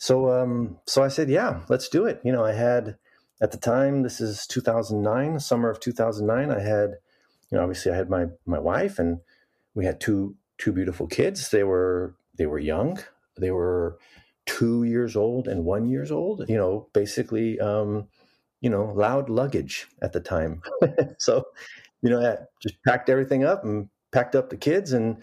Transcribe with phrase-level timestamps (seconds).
[0.00, 2.22] so um, so I said, yeah, let's do it.
[2.24, 2.96] You know, I had
[3.42, 6.50] at the time, this is 2009, summer of 2009.
[6.50, 6.96] I had,
[7.50, 9.20] you know, obviously I had my my wife, and
[9.74, 11.50] we had two two beautiful kids.
[11.50, 12.98] They were they were young.
[13.38, 13.98] They were
[14.46, 16.48] two years old and one years old.
[16.48, 18.08] You know, basically, um,
[18.62, 20.62] you know, loud luggage at the time.
[21.18, 21.44] so,
[22.00, 25.16] you know, I just packed everything up and packed up the kids, and,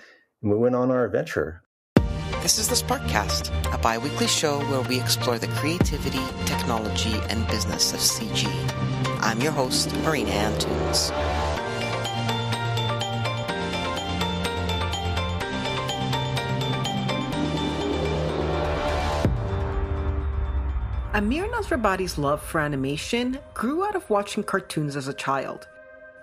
[0.43, 1.63] and we went on our adventure.
[2.47, 7.45] This is the Sparkcast, a bi weekly show where we explore the creativity, technology, and
[7.49, 8.47] business of CG.
[9.19, 11.11] I'm your host, Marina Antunes.
[21.13, 25.67] Amir Nasrabadi's love for animation grew out of watching cartoons as a child.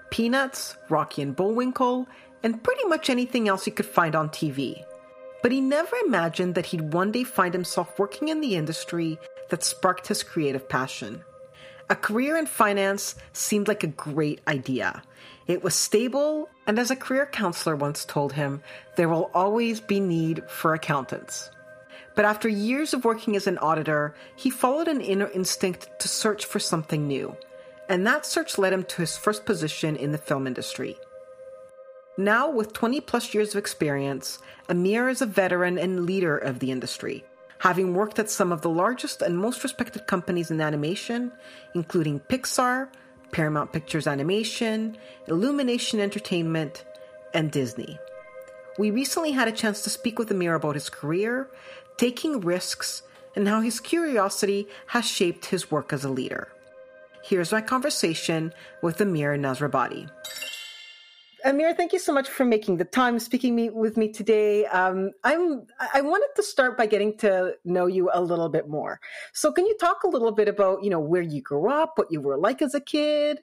[0.09, 2.09] Peanuts, Rocky and Bullwinkle,
[2.43, 4.87] and pretty much anything else he could find on TV
[5.45, 9.19] but he never imagined that he'd one day find himself working in the industry
[9.51, 11.23] that sparked his creative passion.
[11.91, 15.03] A career in finance seemed like a great idea.
[15.47, 18.63] It was stable, and as a career counselor once told him,
[18.97, 21.51] there will always be need for accountants.
[22.17, 26.47] But after years of working as an auditor, he followed an inner instinct to search
[26.47, 27.37] for something new.
[27.91, 30.97] And that search led him to his first position in the film industry.
[32.17, 36.71] Now, with 20 plus years of experience, Amir is a veteran and leader of the
[36.71, 37.25] industry,
[37.59, 41.33] having worked at some of the largest and most respected companies in animation,
[41.75, 42.89] including Pixar,
[43.33, 46.85] Paramount Pictures Animation, Illumination Entertainment,
[47.35, 47.99] and Disney.
[48.79, 51.51] We recently had a chance to speak with Amir about his career,
[51.97, 53.03] taking risks,
[53.35, 56.47] and how his curiosity has shaped his work as a leader.
[57.25, 60.09] Here's my conversation with Amir Nasrabadi.
[61.45, 64.65] Amir, thank you so much for making the time speaking me, with me today.
[64.65, 68.99] Um, I'm I wanted to start by getting to know you a little bit more.
[69.35, 72.11] So, can you talk a little bit about you know where you grew up, what
[72.11, 73.43] you were like as a kid?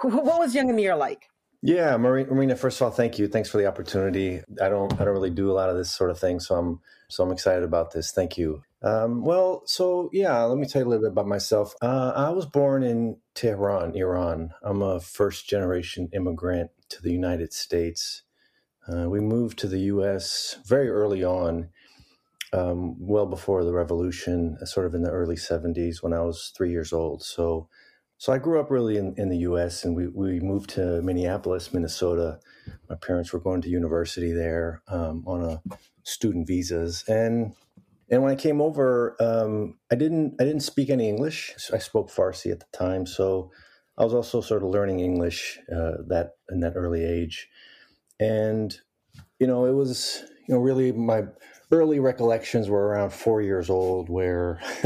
[0.00, 1.28] What was young Amir like?
[1.60, 2.56] Yeah, Marina.
[2.56, 3.28] First of all, thank you.
[3.28, 4.40] Thanks for the opportunity.
[4.60, 6.80] I don't I don't really do a lot of this sort of thing, so I'm
[7.08, 8.10] so I'm excited about this.
[8.10, 8.62] Thank you.
[8.82, 11.74] Um, well, so yeah, let me tell you a little bit about myself.
[11.80, 14.52] Uh, I was born in Tehran, Iran.
[14.62, 18.22] I'm a first generation immigrant to the United States.
[18.88, 20.58] Uh, we moved to the U.S.
[20.66, 21.70] very early on,
[22.52, 26.52] um, well before the revolution, uh, sort of in the early 70s when I was
[26.56, 27.22] three years old.
[27.22, 27.68] So,
[28.18, 29.84] so I grew up really in, in the U.S.
[29.84, 32.40] and we, we moved to Minneapolis, Minnesota.
[32.90, 35.62] My parents were going to university there um, on a
[36.02, 37.54] student visas, and
[38.12, 41.54] and when I came over, um, I didn't I didn't speak any English.
[41.72, 43.50] I spoke Farsi at the time, so
[43.96, 47.48] I was also sort of learning English uh, that in that early age,
[48.20, 48.76] and
[49.40, 51.22] you know it was you know really my
[51.70, 54.60] early recollections were around four years old, where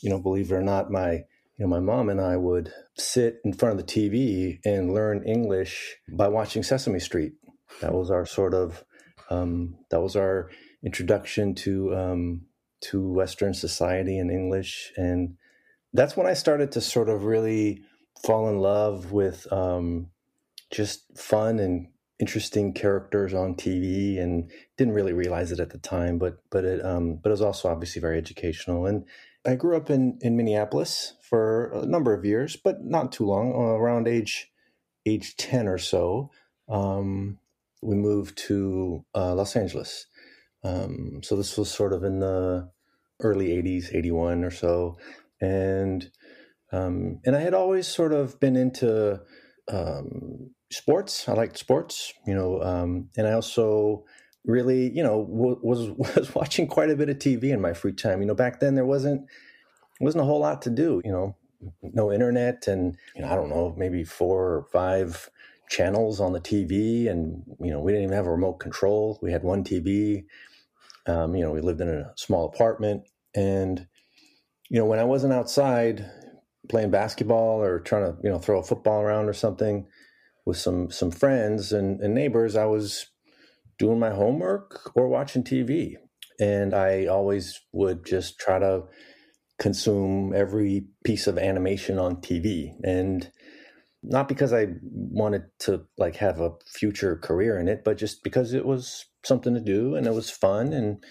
[0.00, 1.24] you know believe it or not, my you
[1.58, 5.94] know my mom and I would sit in front of the TV and learn English
[6.08, 7.34] by watching Sesame Street.
[7.82, 8.82] That was our sort of
[9.28, 10.50] um, that was our
[10.82, 12.45] introduction to um,
[12.82, 15.36] to Western society and English, and
[15.92, 17.82] that's when I started to sort of really
[18.24, 20.08] fall in love with um,
[20.70, 21.88] just fun and
[22.18, 26.84] interesting characters on TV, and didn't really realize it at the time, but but it
[26.84, 28.86] um, but it was also obviously very educational.
[28.86, 29.04] And
[29.46, 33.52] I grew up in in Minneapolis for a number of years, but not too long.
[33.52, 34.50] Uh, around age
[35.06, 36.30] age ten or so,
[36.68, 37.38] um,
[37.82, 40.06] we moved to uh, Los Angeles.
[40.66, 42.70] Um, so this was sort of in the
[43.20, 44.98] early '80s, '81 or so,
[45.40, 46.10] and
[46.72, 49.20] um, and I had always sort of been into
[49.68, 51.28] um, sports.
[51.28, 54.04] I liked sports, you know, um, and I also
[54.44, 57.92] really, you know, w- was was watching quite a bit of TV in my free
[57.92, 58.20] time.
[58.20, 59.26] You know, back then there wasn't
[60.00, 61.00] wasn't a whole lot to do.
[61.04, 61.36] You know,
[61.82, 65.30] no internet, and you know, I don't know, maybe four or five
[65.68, 69.18] channels on the TV, and you know, we didn't even have a remote control.
[69.22, 70.24] We had one TV.
[71.06, 73.02] Um, you know, we lived in a small apartment,
[73.34, 73.86] and
[74.68, 76.10] you know, when I wasn't outside,
[76.68, 79.86] playing basketball or trying to you know throw a football around or something
[80.44, 83.06] with some some friends and, and neighbors, I was
[83.78, 85.94] doing my homework or watching TV,
[86.40, 88.84] and I always would just try to
[89.58, 93.30] consume every piece of animation on TV and
[94.02, 98.52] not because I wanted to like have a future career in it, but just because
[98.52, 101.04] it was something to do and it was fun and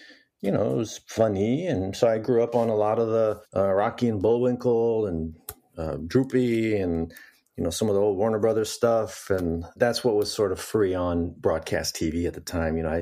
[0.45, 1.65] you know, it was funny.
[1.65, 5.35] And so I grew up on a lot of the uh, Rocky and Bullwinkle and
[5.75, 7.11] uh, Droopy and,
[7.57, 9.31] you know, some of the old Warner Brothers stuff.
[9.31, 12.77] And that's what was sort of free on broadcast TV at the time.
[12.77, 12.97] You know, I,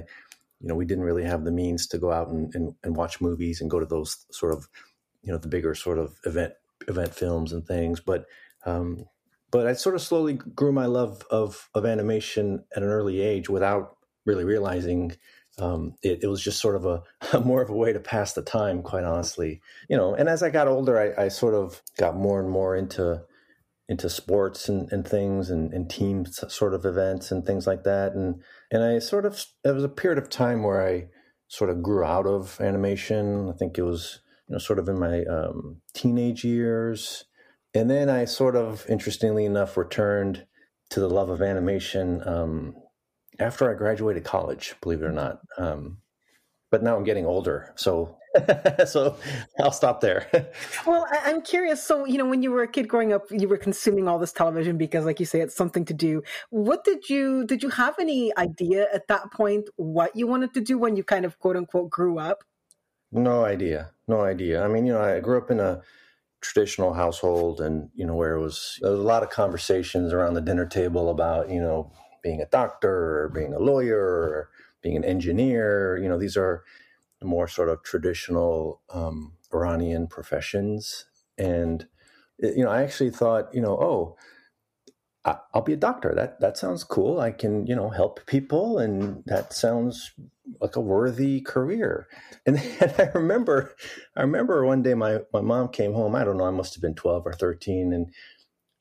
[0.62, 3.19] you know, we didn't really have the means to go out and, and, and watch
[3.19, 4.69] movies and go to those sort of,
[5.21, 6.54] you know, the bigger sort of event
[6.88, 8.00] event films and things.
[8.00, 8.25] But
[8.66, 9.06] um,
[9.51, 13.50] but I sort of slowly grew my love of of animation at an early age
[13.50, 15.16] without really realizing
[15.60, 17.04] um, it, it, was just sort of a,
[17.34, 19.62] a, more of a way to pass the time, quite honestly.
[19.90, 22.75] You know, and as I got older, I, I sort of got more and more
[22.75, 23.24] into
[23.90, 28.14] into sports and, and things and, and team sort of events and things like that.
[28.14, 28.42] And
[28.72, 31.08] and I sort of it was a period of time where I
[31.48, 33.50] sort of grew out of animation.
[33.50, 37.26] I think it was you know sort of in my um, teenage years,
[37.74, 40.46] and then I sort of interestingly enough returned
[40.90, 42.76] to the love of animation um,
[43.39, 45.41] after I graduated college, believe it or not.
[45.57, 45.97] Um,
[46.71, 48.18] but now I'm getting older, so
[48.85, 49.15] so
[49.59, 50.27] I'll stop there.
[50.88, 51.83] well, I, am curious.
[51.83, 54.33] So, you know, when you were a kid growing up, you were consuming all this
[54.33, 56.24] television because, like you say, it's something to do.
[56.50, 60.62] What did you did you have any idea at that point what you wanted to
[60.62, 62.44] do when you kind of quote unquote grew up?
[63.12, 63.91] No idea.
[64.07, 64.63] No idea.
[64.63, 65.81] I mean, you know, I grew up in a
[66.41, 70.33] traditional household, and you know, where it was there was a lot of conversations around
[70.33, 71.91] the dinner table about you know
[72.24, 74.50] being a doctor or being a lawyer or
[74.81, 75.98] being an engineer.
[76.02, 76.64] You know, these are
[77.24, 81.06] more sort of traditional um, Iranian professions.
[81.38, 81.88] And,
[82.40, 84.18] you know, I actually thought, you know, oh,
[85.54, 86.14] I'll be a doctor.
[86.16, 87.20] That that sounds cool.
[87.20, 90.12] I can, you know, help people, and that sounds
[90.60, 92.08] like a worthy career.
[92.46, 93.74] And, and I remember,
[94.18, 96.14] I remember one day my my mom came home.
[96.14, 96.44] I don't know.
[96.46, 98.14] I must have been twelve or thirteen, and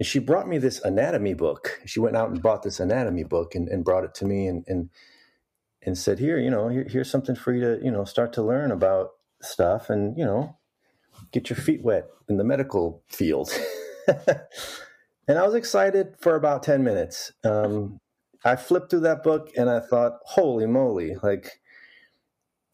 [0.02, 1.81] and she brought me this anatomy book.
[1.87, 4.64] She went out and bought this anatomy book and, and brought it to me and,
[4.66, 4.90] and
[5.81, 8.43] and said, "Here, you know, here, here's something for you to, you know, start to
[8.43, 9.10] learn about
[9.43, 10.58] stuff, and you know,
[11.31, 13.52] get your feet wet in the medical field."
[14.08, 17.31] and I was excited for about ten minutes.
[17.44, 18.00] Um,
[18.44, 21.60] I flipped through that book and I thought, "Holy moly!" Like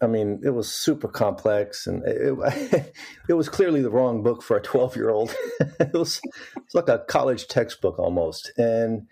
[0.00, 2.87] I mean, it was super complex, and it,
[3.29, 5.35] it was clearly the wrong book for a twelve-year-old.
[5.81, 6.21] it was
[6.56, 9.09] it's like a college textbook almost, and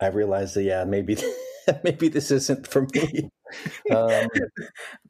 [0.00, 1.16] I realized that yeah, maybe
[1.84, 3.30] maybe this isn't for me.
[3.90, 4.28] Um,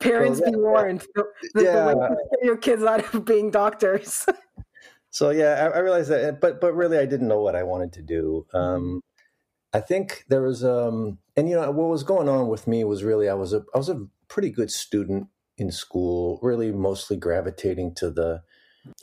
[0.01, 1.05] Parents so, be warned.
[1.15, 1.25] The,
[1.56, 4.27] yeah, the your kids out of being doctors.
[5.11, 7.93] so yeah, I, I, realized that, but but really, I didn't know what I wanted
[7.95, 8.47] to do.
[8.55, 9.03] Um,
[9.75, 13.03] I think there was, um, and you know, what was going on with me was
[13.03, 17.94] really I was a I was a pretty good student in school, really mostly gravitating
[17.97, 18.43] to the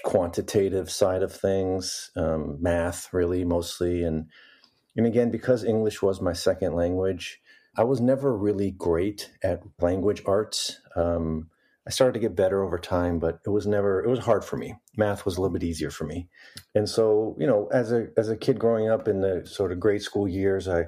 [0.04, 4.28] quantitative side of things, um, math really mostly, and
[4.96, 7.42] and again because English was my second language,
[7.76, 10.80] I was never really great at language arts.
[10.96, 11.50] Um,
[11.88, 14.58] I started to get better over time, but it was never it was hard for
[14.58, 14.76] me.
[14.98, 16.28] Math was a little bit easier for me,
[16.76, 19.80] and so you know, as a as a kid growing up in the sort of
[19.80, 20.86] grade school years, I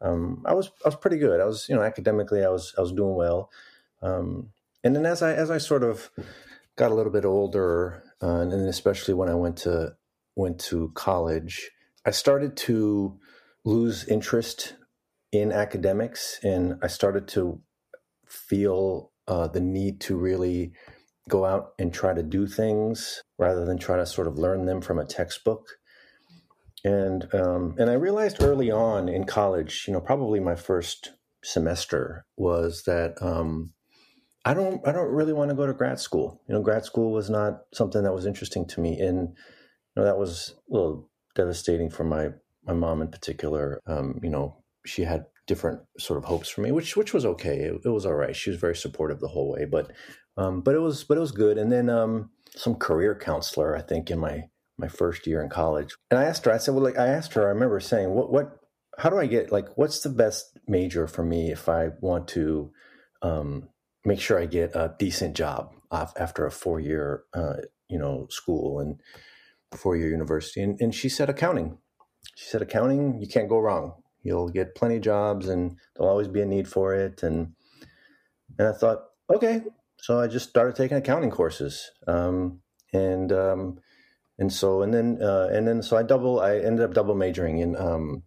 [0.00, 1.40] um, I was I was pretty good.
[1.40, 3.50] I was you know academically I was I was doing well.
[4.02, 4.50] Um,
[4.84, 6.10] and then as I as I sort of
[6.76, 9.96] got a little bit older, uh, and then especially when I went to
[10.36, 11.70] went to college,
[12.04, 13.18] I started to
[13.64, 14.74] lose interest
[15.32, 17.60] in academics, and I started to
[18.26, 20.72] feel uh, the need to really
[21.28, 24.80] go out and try to do things rather than try to sort of learn them
[24.80, 25.78] from a textbook.
[26.84, 32.24] And um, and I realized early on in college, you know, probably my first semester
[32.36, 33.72] was that um,
[34.44, 36.40] I don't I don't really want to go to grad school.
[36.48, 40.04] You know, grad school was not something that was interesting to me, and you know
[40.04, 42.28] that was a little devastating for my
[42.64, 43.80] my mom in particular.
[43.86, 47.58] Um, you know, she had different sort of hopes for me, which which was okay.
[47.58, 48.36] It, it was all right.
[48.36, 49.90] She was very supportive the whole way, but
[50.36, 51.58] um, but it was but it was good.
[51.58, 54.44] And then um, some career counselor, I think, in my
[54.78, 56.52] my first year in college, and I asked her.
[56.52, 57.42] I said, well, like I asked her.
[57.42, 58.58] I remember saying, what what
[58.98, 62.72] how do I get like what's the best major for me if I want to
[63.22, 63.68] um,
[64.04, 67.56] make sure I get a decent job after a four year, uh,
[67.88, 69.00] you know, school and
[69.76, 70.62] four year university.
[70.62, 71.78] And, and she said accounting.
[72.34, 73.94] She said accounting, you can't go wrong.
[74.22, 77.22] You'll get plenty of jobs, and there'll always be a need for it.
[77.22, 77.54] And
[78.58, 79.62] and I thought, okay,
[79.98, 81.90] so I just started taking accounting courses.
[82.06, 82.60] Um,
[82.92, 83.78] and um,
[84.38, 87.58] and so and then uh, and then so I double I ended up double majoring
[87.58, 88.22] in um,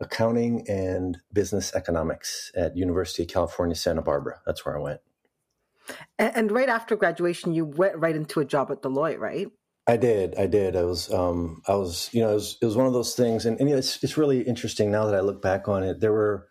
[0.00, 4.40] accounting and business economics at University of California Santa Barbara.
[4.46, 5.00] That's where I went.
[6.18, 9.48] And, and, right after graduation, you went right into a job at Deloitte, right?
[9.86, 10.34] I did.
[10.38, 10.76] I did.
[10.76, 13.44] I was, um, I was, you know, it was, it was one of those things.
[13.44, 16.00] And, and you know, it's, it's really interesting now that I look back on it.
[16.00, 16.48] There were,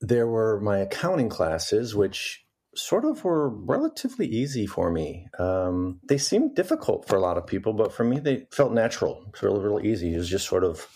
[0.00, 2.43] there were my accounting classes, which
[2.76, 5.26] sort of were relatively easy for me.
[5.38, 9.24] Um, they seemed difficult for a lot of people, but for me, they felt natural.
[9.28, 10.14] It's really, really easy.
[10.14, 10.86] It was just sort of,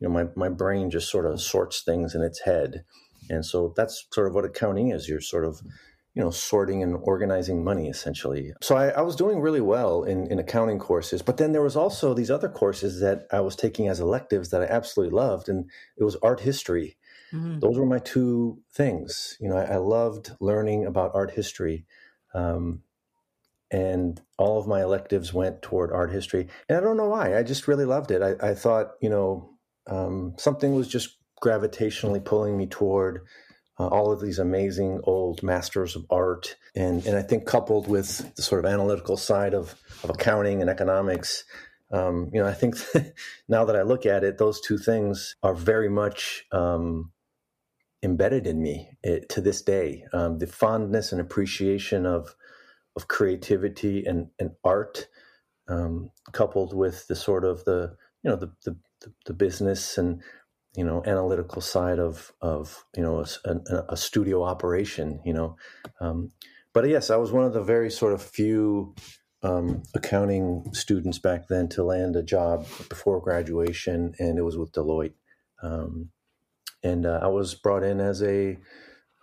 [0.00, 2.84] you know, my, my brain just sort of sorts things in its head.
[3.28, 5.08] And so that's sort of what accounting is.
[5.08, 5.60] You're sort of
[6.16, 8.54] you know, sorting and organizing money essentially.
[8.62, 11.76] So I, I, was doing really well in, in accounting courses, but then there was
[11.76, 15.70] also these other courses that I was taking as electives that I absolutely loved, and
[15.98, 16.96] it was art history.
[17.32, 17.58] Mm-hmm.
[17.60, 19.36] Those were my two things.
[19.40, 21.86] You know, I, I loved learning about art history.
[22.34, 22.82] Um,
[23.70, 26.48] and all of my electives went toward art history.
[26.68, 27.36] And I don't know why.
[27.36, 28.22] I just really loved it.
[28.22, 29.50] I, I thought, you know,
[29.88, 33.22] um, something was just gravitationally pulling me toward
[33.78, 36.56] uh, all of these amazing old masters of art.
[36.74, 40.70] And, and I think coupled with the sort of analytical side of, of accounting and
[40.70, 41.44] economics,
[41.90, 42.76] um, you know, I think
[43.48, 47.12] now that I look at it, those two things are very much um,
[48.06, 50.04] embedded in me it, eh, to this day.
[50.14, 52.34] Um, the fondness and appreciation of
[52.96, 55.08] of creativity and, and art,
[55.68, 58.76] um, coupled with the sort of the you know the, the
[59.26, 60.22] the business and
[60.76, 65.56] you know analytical side of of you know a, a studio operation you know
[66.00, 66.32] um,
[66.72, 68.94] but yes i was one of the very sort of few
[69.42, 74.72] um, accounting students back then to land a job before graduation and it was with
[74.72, 75.14] deloitte
[75.62, 76.10] um,
[76.86, 78.56] and uh, i was brought in as a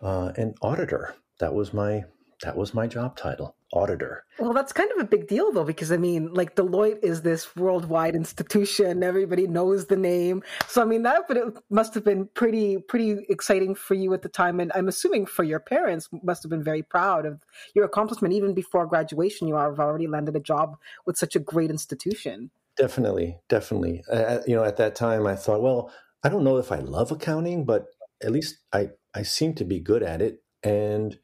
[0.02, 2.04] uh, an auditor that was my
[2.44, 4.24] that was my job title auditor.
[4.40, 7.56] Well, that's kind of a big deal, though, because I mean, like Deloitte is this
[7.56, 10.44] worldwide institution; everybody knows the name.
[10.68, 14.22] So, I mean, that but it must have been pretty pretty exciting for you at
[14.22, 17.42] the time, and I'm assuming for your parents must have been very proud of
[17.74, 18.34] your accomplishment.
[18.34, 22.52] Even before graduation, you have already landed a job with such a great institution.
[22.78, 24.04] Definitely, definitely.
[24.12, 25.92] Uh, you know, at that time, I thought, well,
[26.24, 27.86] I don't know if I love accounting, but
[28.22, 31.18] at least I I seem to be good at it, and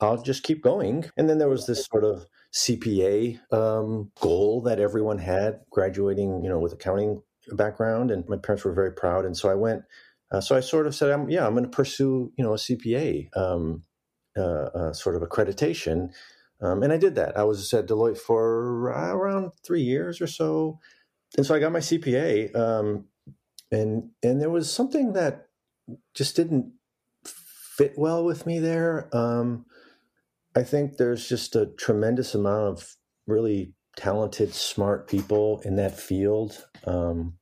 [0.00, 1.10] I'll just keep going.
[1.16, 6.48] And then there was this sort of CPA um, goal that everyone had graduating, you
[6.48, 8.10] know, with accounting background.
[8.10, 9.24] And my parents were very proud.
[9.24, 9.82] And so I went,
[10.30, 12.56] uh, so I sort of said, I'm, yeah, I'm going to pursue, you know, a
[12.56, 13.82] CPA um,
[14.36, 16.10] uh, uh, sort of accreditation.
[16.60, 17.36] Um, and I did that.
[17.36, 20.78] I was at Deloitte for around three years or so.
[21.36, 22.54] And so I got my CPA.
[23.70, 25.48] And, and there was something that
[26.14, 26.72] just didn't
[27.24, 29.08] fit well with me there.
[29.16, 29.66] Um,
[30.56, 32.96] I think there's just a tremendous amount of
[33.26, 36.66] really talented, smart people in that field.
[36.86, 37.34] Um,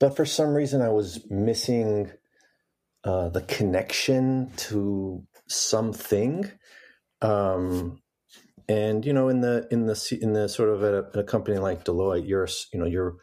[0.00, 2.10] but for some reason, I was missing
[3.04, 6.50] uh, the connection to something.
[7.20, 8.02] Um,
[8.68, 11.84] and you know, in the in the in the sort of a, a company like
[11.84, 13.16] Deloitte, you're you know you're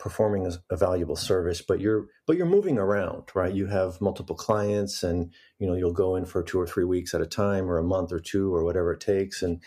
[0.00, 3.54] performing a valuable service but you're but you're moving around right?
[3.54, 7.14] You have multiple clients and you know you'll go in for two or three weeks
[7.14, 9.62] at a time or a month or two or whatever it takes and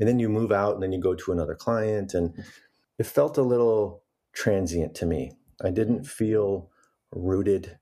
[0.00, 2.44] and then you move out and then you go to another client and
[2.98, 4.02] it felt a little
[4.34, 5.32] transient to me.
[5.62, 6.70] I didn't feel
[7.12, 7.78] rooted.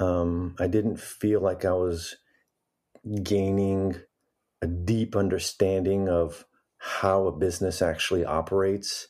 [0.00, 2.16] Um, i didn't feel like i was
[3.24, 3.96] gaining
[4.62, 6.44] a deep understanding of
[6.78, 9.08] how a business actually operates.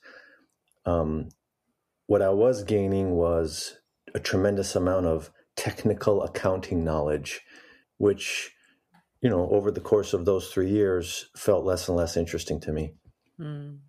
[0.87, 1.31] Um,
[2.09, 3.77] what I was gaining was
[4.15, 7.43] a tremendous amount of technical accounting knowledge,
[7.99, 8.51] which,
[9.21, 12.73] you know, over the course of those three years felt less and less interesting to
[12.73, 12.95] me.
[13.39, 13.81] Mm.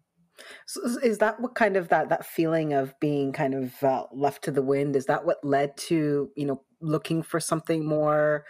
[0.65, 4.43] So is that what kind of that that feeling of being kind of uh, left
[4.43, 4.95] to the wind?
[4.95, 8.45] Is that what led to you know looking for something more?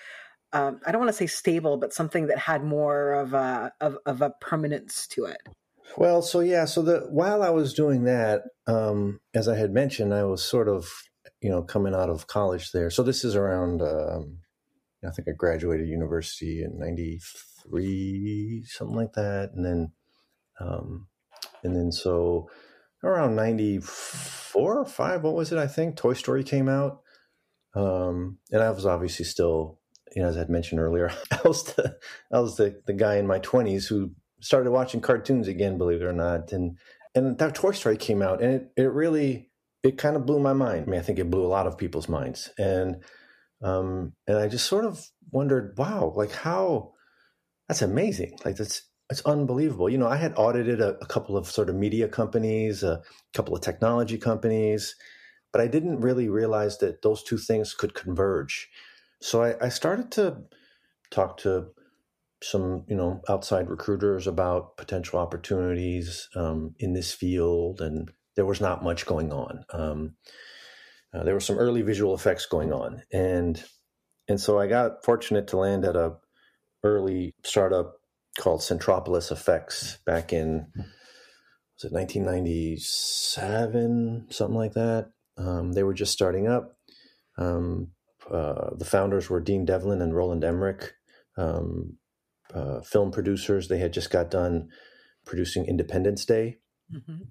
[0.52, 3.98] Um, I don't want to say stable, but something that had more of a of,
[4.06, 5.42] of a permanence to it.
[5.98, 10.14] Well, so yeah, so the while I was doing that, um, as I had mentioned,
[10.14, 10.88] I was sort of
[11.42, 12.90] you know coming out of college there.
[12.90, 13.82] So this is around.
[13.82, 14.40] Um,
[15.06, 19.92] I think I graduated university in '93, something like that, and then,
[20.60, 21.08] um,
[21.64, 22.50] and then so
[23.04, 25.58] around '94 or five, what was it?
[25.58, 27.02] I think Toy Story came out,
[27.76, 29.80] um, and I was obviously still,
[30.16, 31.98] you know, as I had mentioned earlier, I was the
[32.32, 36.06] I was the the guy in my 20s who started watching cartoons again, believe it
[36.06, 36.52] or not.
[36.52, 36.78] And
[37.16, 39.50] and that Toy Story came out, and it it really
[39.84, 40.84] it kind of blew my mind.
[40.88, 43.04] I mean, I think it blew a lot of people's minds, and
[43.64, 46.94] um, and I just sort of wondered, wow, like how
[47.68, 48.38] that's amazing.
[48.46, 49.90] Like that's it's unbelievable.
[49.90, 53.02] You know, I had audited a, a couple of sort of media companies, a
[53.34, 54.96] couple of technology companies,
[55.52, 58.70] but I didn't really realize that those two things could converge.
[59.22, 60.44] So I, I started to
[61.12, 61.70] talk to
[62.42, 68.62] some you know outside recruiters about potential opportunities um, in this field, and there was
[68.62, 69.64] not much going on.
[69.74, 70.16] Um,
[71.14, 73.64] uh, there were some early visual effects going on, and
[74.28, 76.18] and so I got fortunate to land at a
[76.84, 77.96] early startup
[78.40, 85.10] called Centropolis Effects back in was it 1997 something like that.
[85.38, 86.78] Um, they were just starting up.
[87.38, 87.92] Um,
[88.30, 90.94] uh, the founders were Dean Devlin and Roland Emmerich.
[91.38, 91.99] Um,
[92.54, 93.68] uh, film producers.
[93.68, 94.70] They had just got done
[95.26, 96.58] producing Independence Day,
[96.94, 97.24] mm-hmm.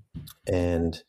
[0.46, 1.02] and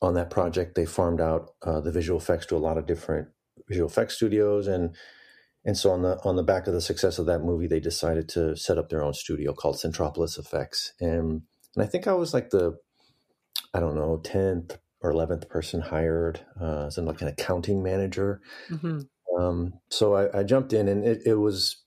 [0.00, 3.28] on that project, they farmed out uh, the visual effects to a lot of different
[3.68, 4.94] visual effects studios, and
[5.64, 8.28] and so on the on the back of the success of that movie, they decided
[8.30, 11.42] to set up their own studio called Centropolis Effects, and
[11.74, 12.78] and I think I was like the
[13.72, 18.40] I don't know tenth or eleventh person hired uh, as in like an accounting manager.
[18.70, 19.00] Mm-hmm.
[19.38, 21.82] Um, so I, I, jumped in, and it, it was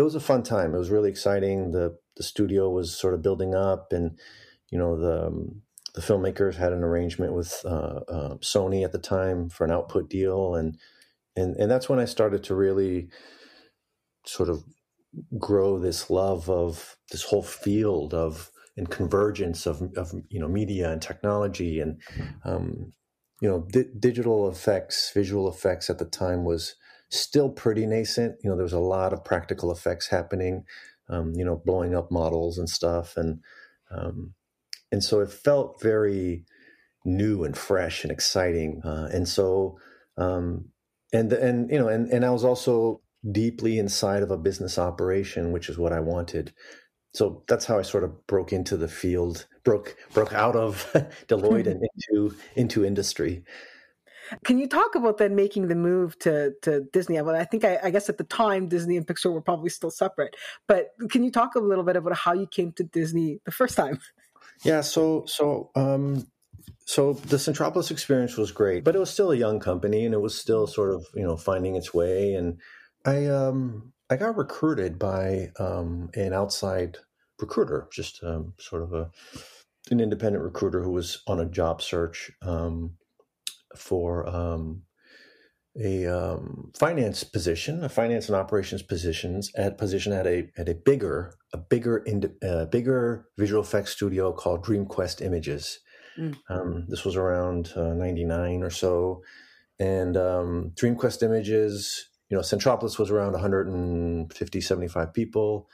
[0.00, 0.74] it was a fun time.
[0.74, 1.72] It was really exciting.
[1.72, 4.18] the The studio was sort of building up, and
[4.70, 5.62] you know the um,
[5.94, 10.08] the filmmakers had an arrangement with uh, uh, Sony at the time for an output
[10.10, 10.78] deal, and
[11.36, 13.08] and and that's when I started to really
[14.26, 14.64] sort of
[15.38, 20.90] grow this love of this whole field of and convergence of of you know media
[20.90, 22.00] and technology and
[22.44, 22.92] um,
[23.40, 26.76] you know di- digital effects, visual effects at the time was
[27.10, 28.36] still pretty nascent.
[28.42, 30.64] You know, there was a lot of practical effects happening.
[31.08, 33.40] Um, you know, blowing up models and stuff, and
[33.90, 34.34] um,
[34.92, 36.44] and so it felt very
[37.04, 38.80] new and fresh and exciting.
[38.84, 39.78] Uh, and so,
[40.16, 40.66] um,
[41.12, 43.02] and and you know, and and I was also
[43.32, 46.52] deeply inside of a business operation, which is what I wanted.
[47.12, 50.88] So that's how I sort of broke into the field, broke broke out of
[51.28, 53.44] Deloitte and into into industry.
[54.44, 57.20] Can you talk about then making the move to to Disney?
[57.20, 59.90] Well, I think I, I, guess at the time Disney and Pixar were probably still
[59.90, 60.36] separate.
[60.66, 63.76] But can you talk a little bit about how you came to Disney the first
[63.76, 64.00] time?
[64.62, 66.26] Yeah, so so um,
[66.84, 70.20] so the Centropolis experience was great, but it was still a young company, and it
[70.20, 72.34] was still sort of you know finding its way.
[72.34, 72.60] And
[73.06, 76.98] I um, I got recruited by um, an outside
[77.40, 79.10] recruiter, just um, sort of a
[79.90, 82.96] an independent recruiter who was on a job search um,
[83.76, 84.82] for um,
[85.80, 90.74] a um, finance position, a finance and operations positions at position at a at a
[90.74, 92.04] bigger a bigger
[92.42, 95.80] uh, bigger visual effects studio called DreamQuest Images.
[96.18, 96.36] Mm.
[96.48, 99.22] Um, this was around uh, '99 or so,
[99.78, 105.68] and um, DreamQuest Images, you know, Centropolis was around 150, 75 people.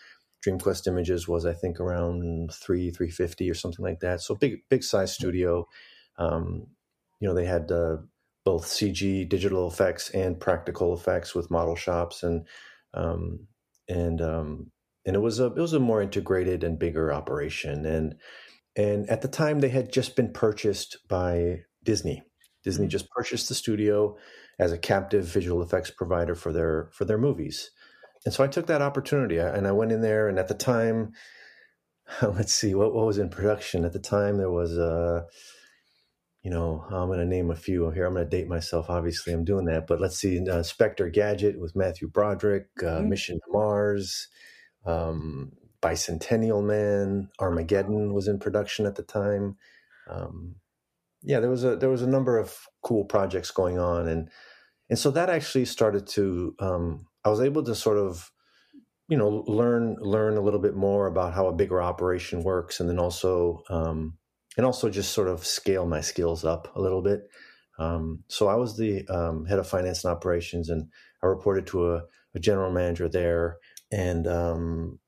[0.46, 4.20] DreamQuest Images was, I think, around three, 350 or something like that.
[4.20, 5.66] So big, big size studio.
[6.18, 6.68] Um,
[7.20, 7.96] you know, they had uh,
[8.44, 12.46] both CG digital effects and practical effects with model shops and
[12.94, 13.46] um,
[13.88, 14.70] and um,
[15.04, 18.14] and it was a it was a more integrated and bigger operation and
[18.76, 22.22] and at the time they had just been purchased by Disney.
[22.62, 22.90] Disney mm-hmm.
[22.90, 24.16] just purchased the studio
[24.58, 27.70] as a captive visual effects provider for their for their movies.
[28.24, 31.12] And so I took that opportunity and I went in there and at the time
[32.22, 35.22] let's see what what was in production at the time there was a uh,
[36.46, 38.06] you know, I'm going to name a few here.
[38.06, 38.88] I'm going to date myself.
[38.88, 39.88] Obviously, I'm doing that.
[39.88, 43.08] But let's see uh, Inspector Gadget with Matthew Broderick, uh, mm-hmm.
[43.08, 44.28] Mission to Mars,
[44.84, 45.50] um,
[45.82, 49.56] Bicentennial Man, Armageddon was in production at the time.
[50.08, 50.54] Um,
[51.20, 54.30] yeah, there was a there was a number of cool projects going on, and
[54.88, 56.54] and so that actually started to.
[56.60, 58.30] Um, I was able to sort of,
[59.08, 62.88] you know, learn learn a little bit more about how a bigger operation works, and
[62.88, 64.16] then also um,
[64.56, 67.28] and also just sort of scale my skills up a little bit.
[67.78, 70.88] Um, so I was the um, head of finance and operations, and
[71.22, 72.02] I reported to a,
[72.34, 73.58] a general manager there,
[73.92, 74.98] and um,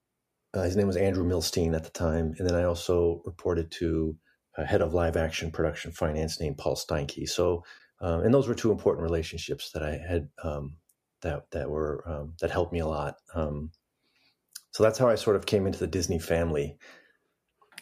[0.55, 2.35] uh, his name was Andrew Milstein at the time.
[2.39, 4.17] And then I also reported to
[4.57, 7.29] a head of live action production finance named Paul Steinke.
[7.29, 7.65] So,
[8.01, 10.77] um, and those were two important relationships that I had um,
[11.23, 13.17] that that were um, that helped me a lot.
[13.35, 16.77] so that's how I sort of came into the Disney family.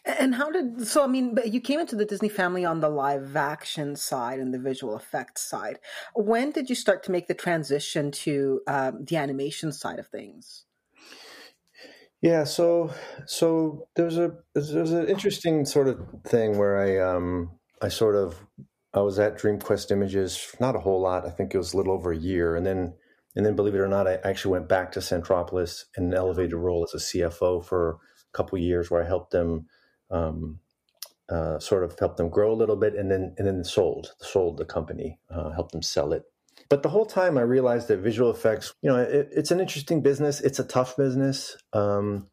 [0.07, 1.03] And how did so?
[1.03, 4.59] I mean, you came into the Disney family on the live action side and the
[4.59, 5.81] visual effects side.
[6.15, 10.65] When did you start to make the transition to um, the animation side of things?
[12.23, 12.93] Yeah, so
[13.27, 17.51] so there's a there's an interesting sort of thing where I um
[17.83, 18.37] I sort of
[18.95, 21.27] I was at DreamQuest Images not a whole lot.
[21.27, 22.95] I think it was a little over a year, and then
[23.35, 26.55] and then believe it or not, I actually went back to Centropolis in an elevated
[26.55, 29.67] role as a CFO for a couple years, where I helped them
[30.11, 30.61] um,
[31.29, 34.59] uh, sort of helped them grow a little bit, and then and then sold sold
[34.59, 36.25] the company, uh, helped them sell it.
[36.69, 40.03] But the whole time, I realized that visual effects, you know, it, it's an interesting
[40.03, 40.41] business.
[40.41, 41.57] It's a tough business.
[41.73, 42.29] Um,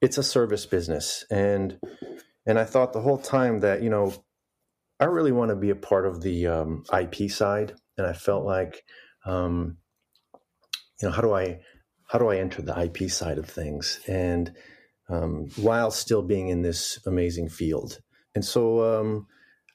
[0.00, 1.78] it's a service business, and
[2.46, 4.14] and I thought the whole time that you know,
[5.00, 8.44] I really want to be a part of the um, IP side, and I felt
[8.44, 8.84] like,
[9.26, 9.78] um,
[11.00, 11.60] you know, how do I
[12.08, 14.52] how do I enter the IP side of things and
[15.08, 18.00] um, while still being in this amazing field.
[18.34, 19.26] And so um,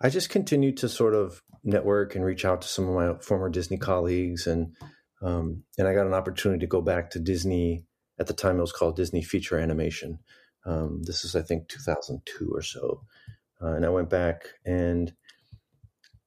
[0.02, 3.50] I just continued to sort of network and reach out to some of my former
[3.50, 4.76] Disney colleagues, and
[5.22, 7.86] um, and I got an opportunity to go back to Disney
[8.20, 10.20] at the time it was called Disney Feature Animation.
[10.66, 13.02] Um, this is, I think, 2002 or so.
[13.62, 15.14] Uh, and I went back and,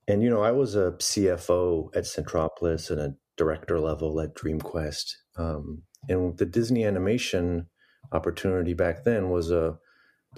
[0.08, 5.12] and, you know, I was a CFO at Centropolis and a director level at DreamQuest.
[5.36, 7.66] Um, and the Disney animation
[8.12, 9.78] opportunity back then was a,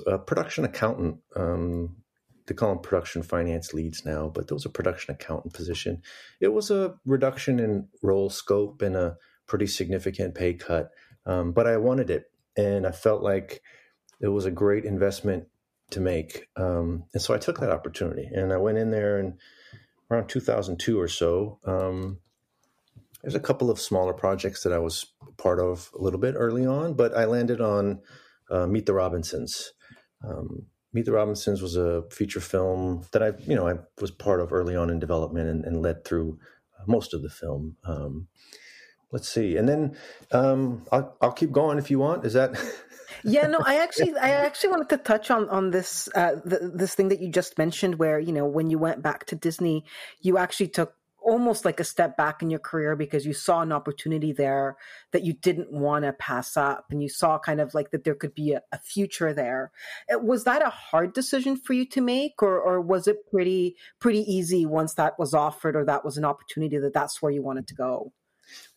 [0.06, 1.18] a production accountant.
[1.36, 1.96] Um,
[2.46, 6.02] they call them production finance leads now, but there was a production accountant position.
[6.40, 10.90] It was a reduction in role scope and a pretty significant pay cut,
[11.26, 13.60] um, but I wanted it, and I felt like
[14.20, 15.46] it was a great investment
[15.90, 19.34] to make, um, and so I took that opportunity, and I went in there and
[20.10, 21.58] around 2002 or so.
[21.64, 22.18] Um,
[23.28, 25.04] there's a couple of smaller projects that I was
[25.36, 28.00] part of a little bit early on, but I landed on
[28.50, 29.74] uh, Meet the Robinsons.
[30.26, 30.62] Um,
[30.94, 34.50] Meet the Robinsons was a feature film that I, you know, I was part of
[34.50, 36.38] early on in development and, and led through
[36.78, 37.76] uh, most of the film.
[37.84, 38.28] Um,
[39.12, 39.94] let's see, and then
[40.32, 42.24] um, I'll, I'll keep going if you want.
[42.24, 42.58] Is that?
[43.24, 46.94] yeah no i actually i actually wanted to touch on on this uh the, this
[46.94, 49.84] thing that you just mentioned where you know when you went back to disney
[50.20, 50.97] you actually took
[51.28, 54.78] almost like a step back in your career because you saw an opportunity there
[55.12, 58.14] that you didn't want to pass up and you saw kind of like that there
[58.14, 59.70] could be a, a, future there
[60.12, 63.76] uh, was that a hard decision for you to make or, or was it pretty
[64.00, 67.42] pretty easy once that was offered or that was an opportunity that that's where you
[67.42, 68.10] wanted to go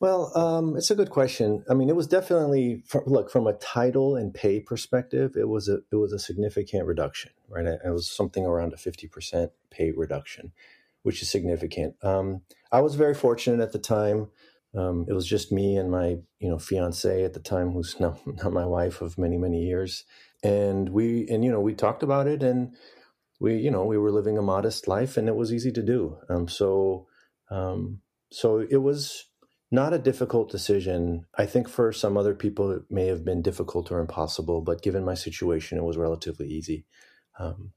[0.02, 1.64] well, um, it's a good question.
[1.70, 5.38] I mean, it was definitely look from a title and pay perspective.
[5.38, 7.66] It was a it was a significant reduction, right?
[7.66, 10.52] It was something around a fifty percent pay reduction
[11.04, 11.96] which is significant.
[12.04, 14.28] Um, I was very fortunate at the time.
[14.76, 18.18] Um, it was just me and my, you know, fiance at the time, who's now,
[18.26, 20.06] now my wife of many, many years.
[20.44, 22.74] And we, and, you know, we talked about it and
[23.40, 26.18] we, you know, we were living a modest life and it was easy to do.
[26.30, 27.08] Um, so,
[27.50, 29.26] um, so it was
[29.72, 31.26] not a difficult decision.
[31.38, 35.06] I think for some other people, it may have been difficult or impossible, but given
[35.06, 36.86] my situation, it was relatively easy.
[37.40, 37.72] Um,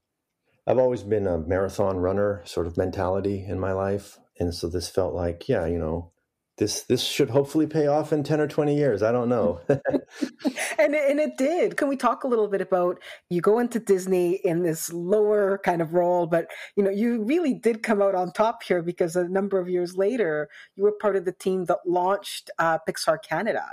[0.67, 4.17] I've always been a marathon runner sort of mentality in my life.
[4.39, 6.11] And so this felt like, yeah, you know,
[6.57, 9.03] this this should hopefully pay off in 10 or 20 years.
[9.03, 9.61] I don't know.
[10.77, 11.77] And and it did.
[11.77, 15.81] Can we talk a little bit about you go into disney in this lower kind
[15.81, 19.27] of role but you know you really did come out on top here because a
[19.27, 23.65] number of years later you were part of the team that launched uh, pixar canada.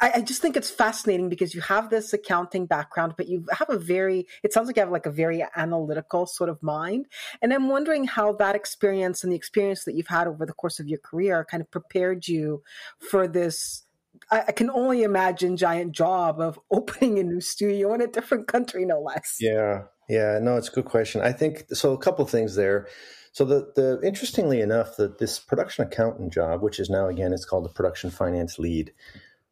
[0.00, 3.70] I, I just think it's fascinating because you have this accounting background but you have
[3.70, 7.06] a very it sounds like you have like a very analytical sort of mind.
[7.40, 10.80] And i'm wondering how that experience and the experience that you've had over the course
[10.80, 12.62] of your career kind of prepared you
[12.98, 13.84] for this
[14.30, 18.84] I, can only imagine giant job of opening a new studio in a different country,
[18.84, 19.36] no less.
[19.40, 21.20] Yeah, yeah, no, it's a good question.
[21.20, 21.92] I think so.
[21.92, 22.88] A couple things there.
[23.32, 27.44] So the the interestingly enough, that this production accountant job, which is now again, it's
[27.44, 28.92] called the production finance lead.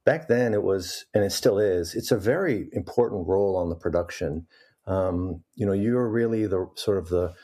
[0.05, 1.95] Back then, it was, and it still is.
[1.95, 4.47] It's a very important role on the production.
[4.87, 7.35] Um, you know, you're really the sort of the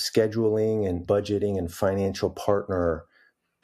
[0.00, 3.05] scheduling and budgeting and financial partner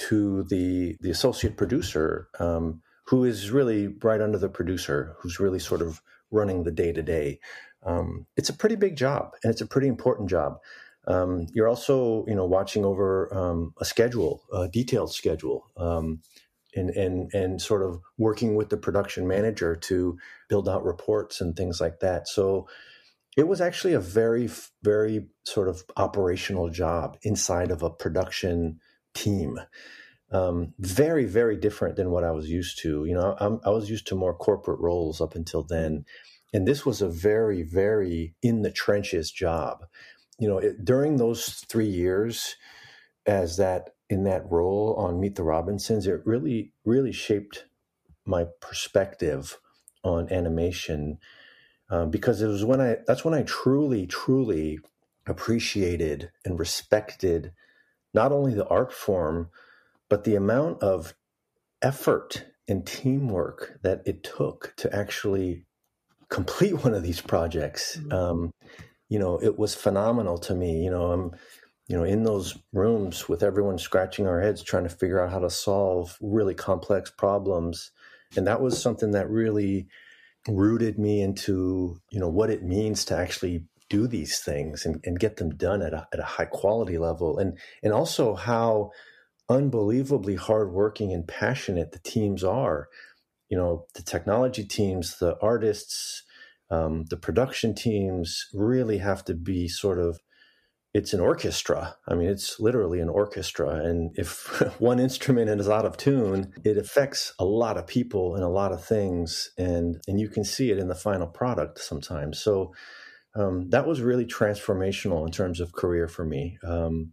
[0.08, 5.58] to the the associate producer, um, who is really right under the producer, who's really
[5.58, 7.40] sort of running the day to day.
[8.36, 10.58] It's a pretty big job, and it's a pretty important job.
[11.06, 16.22] Um, you're also, you know, watching over um, a schedule, a detailed schedule, um,
[16.74, 20.16] and and and sort of working with the production manager to
[20.48, 22.28] build out reports and things like that.
[22.28, 22.68] So
[23.36, 24.48] it was actually a very,
[24.82, 28.80] very sort of operational job inside of a production
[29.14, 29.58] team.
[30.30, 33.04] Um, very, very different than what I was used to.
[33.04, 36.04] You know, I'm, i was used to more corporate roles up until then.
[36.54, 39.84] And this was a very, very in the trenches job.
[40.38, 42.56] You know, it, during those three years
[43.26, 47.66] as that in that role on Meet the Robinsons, it really, really shaped
[48.24, 49.58] my perspective
[50.02, 51.18] on animation
[51.90, 54.80] um, because it was when I, that's when I truly, truly
[55.26, 57.52] appreciated and respected
[58.14, 59.50] not only the art form,
[60.08, 61.14] but the amount of
[61.80, 65.64] effort and teamwork that it took to actually
[66.28, 68.12] complete one of these projects, mm-hmm.
[68.12, 68.54] um,
[69.08, 70.82] you know, it was phenomenal to me.
[70.82, 71.36] You know, I'm,
[71.88, 75.40] you know, in those rooms with everyone scratching our heads trying to figure out how
[75.40, 77.90] to solve really complex problems,
[78.36, 79.88] and that was something that really
[80.48, 85.20] rooted me into you know what it means to actually do these things and, and
[85.20, 88.90] get them done at a, at a high quality level and and also how
[89.50, 92.88] unbelievably hardworking and passionate the teams are
[93.50, 96.22] you know the technology teams the artists
[96.70, 100.18] um, the production teams really have to be sort of
[100.94, 101.96] it's an orchestra.
[102.06, 103.70] I mean, it's literally an orchestra.
[103.76, 108.44] And if one instrument is out of tune, it affects a lot of people and
[108.44, 109.50] a lot of things.
[109.56, 112.40] And, and you can see it in the final product sometimes.
[112.40, 112.74] So
[113.34, 116.58] um, that was really transformational in terms of career for me.
[116.64, 117.12] Um,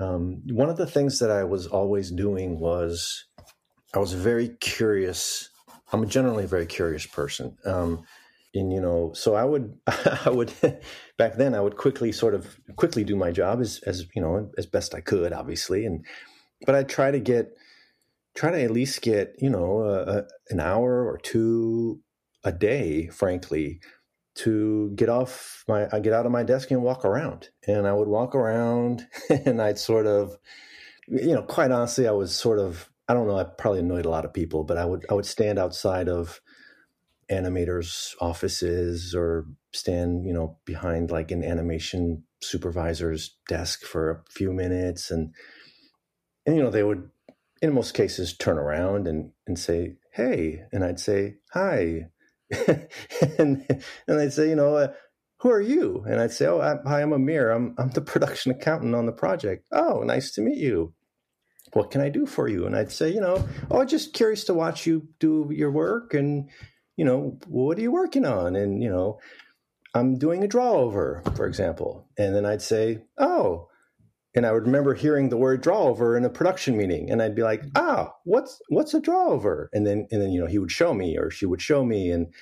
[0.00, 3.24] um, one of the things that I was always doing was
[3.94, 5.48] I was very curious.
[5.92, 7.56] I'm generally a very curious person.
[7.64, 8.04] Um,
[8.54, 10.52] and you know so i would i would
[11.18, 14.50] back then i would quickly sort of quickly do my job as as you know
[14.56, 16.04] as best i could obviously and
[16.64, 17.50] but i'd try to get
[18.34, 22.00] try to at least get you know an hour or two
[22.44, 23.80] a day frankly
[24.34, 27.92] to get off my i get out of my desk and walk around and i
[27.92, 29.06] would walk around
[29.46, 30.36] and i'd sort of
[31.06, 34.10] you know quite honestly i was sort of i don't know i probably annoyed a
[34.10, 36.40] lot of people but i would i would stand outside of
[37.30, 44.52] animators' offices or stand, you know, behind like an animation supervisor's desk for a few
[44.52, 45.34] minutes and
[46.46, 47.08] and you know, they would
[47.62, 52.08] in most cases turn around and and say, "Hey," and I'd say, "Hi."
[53.38, 53.64] and
[54.06, 54.92] and they'd say, you know, uh,
[55.38, 56.04] who are you?
[56.08, 57.50] And I'd say, oh, I, hi, I'm Amir.
[57.50, 59.66] I'm I'm the production accountant on the project.
[59.72, 60.94] Oh, nice to meet you.
[61.72, 62.66] What can I do for you?
[62.66, 66.48] And I'd say, you know, oh, just curious to watch you do your work and
[66.96, 68.56] you know, what are you working on?
[68.56, 69.18] And, you know,
[69.94, 72.08] I'm doing a draw over, for example.
[72.18, 73.68] And then I'd say, oh,
[74.34, 77.10] and I would remember hearing the word draw over in a production meeting.
[77.10, 79.70] And I'd be like, ah, what's, what's a draw over?
[79.72, 82.10] And then, and then, you know, he would show me or she would show me.
[82.10, 82.34] And,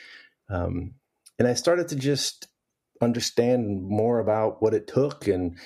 [0.48, 0.94] um,
[1.38, 2.48] and I started to just
[3.02, 5.28] understand more about what it took.
[5.28, 5.58] And,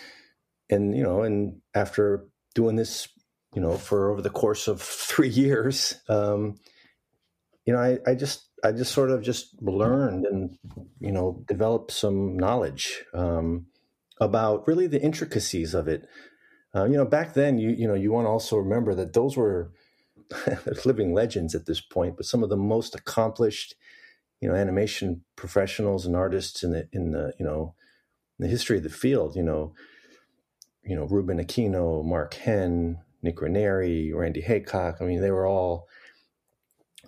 [0.69, 3.09] and, you know, and after doing this,
[3.55, 6.57] you know, for over the course of three years, um,
[7.67, 10.57] you know, I, I just I just sort of just learned and
[11.01, 13.67] you know developed some knowledge um,
[14.21, 16.09] about really the intricacies of it.
[16.75, 19.37] Uh, you know, back then, you you know, you want to also remember that those
[19.37, 19.73] were
[20.85, 23.75] living legends at this point, but some of the most accomplished,
[24.41, 27.75] you know, animation professionals and artists in the in the you know
[28.39, 29.37] the history of the field.
[29.37, 29.75] You know,
[30.83, 34.99] you know, Ruben Aquino, Mark Henn, Nick Ranieri, Randy Haycock.
[35.01, 35.89] I mean, they were all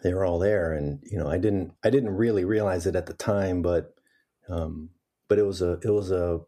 [0.03, 3.07] they were all there and you know i didn't i didn't really realize it at
[3.07, 3.94] the time but
[4.49, 4.90] um
[5.29, 6.40] but it was a it was a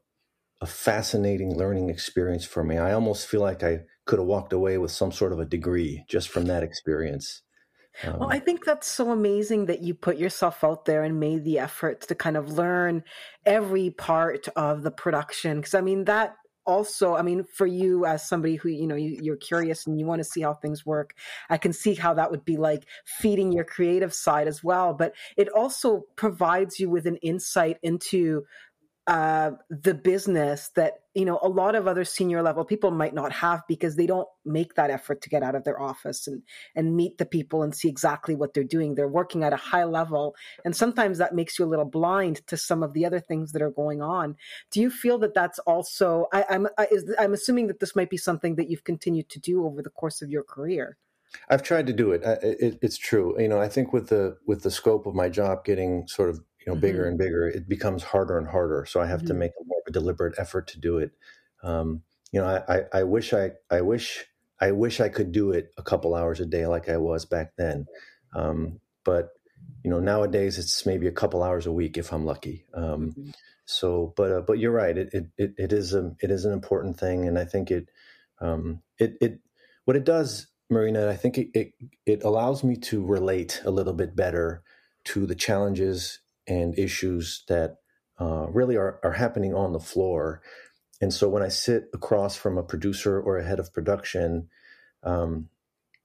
[0.61, 4.79] a fascinating learning experience for me i almost feel like i could have walked away
[4.79, 7.42] with some sort of a degree just from that experience
[8.05, 11.44] um, well, I think that's so amazing that you put yourself out there and made
[11.44, 13.03] the effort to kind of learn
[13.44, 15.59] every part of the production.
[15.59, 19.33] Because I mean, that also i mean for you as somebody who you know you,
[19.33, 21.14] are curious and you want to see how things work
[21.49, 25.14] i can see how that would be like feeding your creative side as well but
[25.37, 28.44] it also provides you with an insight into
[29.06, 33.32] uh, the business that you know a lot of other senior level people might not
[33.32, 36.42] have because they don't make that effort to get out of their office and
[36.76, 39.84] and meet the people and see exactly what they're doing they're working at a high
[39.84, 43.52] level and sometimes that makes you a little blind to some of the other things
[43.52, 44.36] that are going on
[44.70, 48.10] do you feel that that's also I, i'm I, is, i'm assuming that this might
[48.10, 50.98] be something that you've continued to do over the course of your career
[51.48, 52.22] I've tried to do it.
[52.24, 52.80] it.
[52.82, 53.40] It's true.
[53.40, 56.40] You know, I think with the with the scope of my job getting sort of
[56.61, 56.81] you know mm-hmm.
[56.81, 59.29] bigger and bigger it becomes harder and harder so i have mm-hmm.
[59.29, 61.12] to make a more a deliberate effort to do it
[61.62, 64.25] um, you know I, I, I wish i i wish
[64.61, 67.53] i wish i could do it a couple hours a day like i was back
[67.57, 67.87] then
[68.35, 69.31] um, but
[69.85, 73.31] you know nowadays it's maybe a couple hours a week if i'm lucky um, mm-hmm.
[73.64, 76.53] so but uh, but you're right it, it it it is a it is an
[76.53, 77.88] important thing and i think it
[78.40, 79.40] um it it
[79.85, 81.73] what it does marina i think it, it
[82.07, 84.62] it allows me to relate a little bit better
[85.05, 87.76] to the challenges and issues that
[88.20, 90.42] uh, really are, are happening on the floor.
[91.00, 94.48] And so when I sit across from a producer or a head of production,
[95.02, 95.48] um,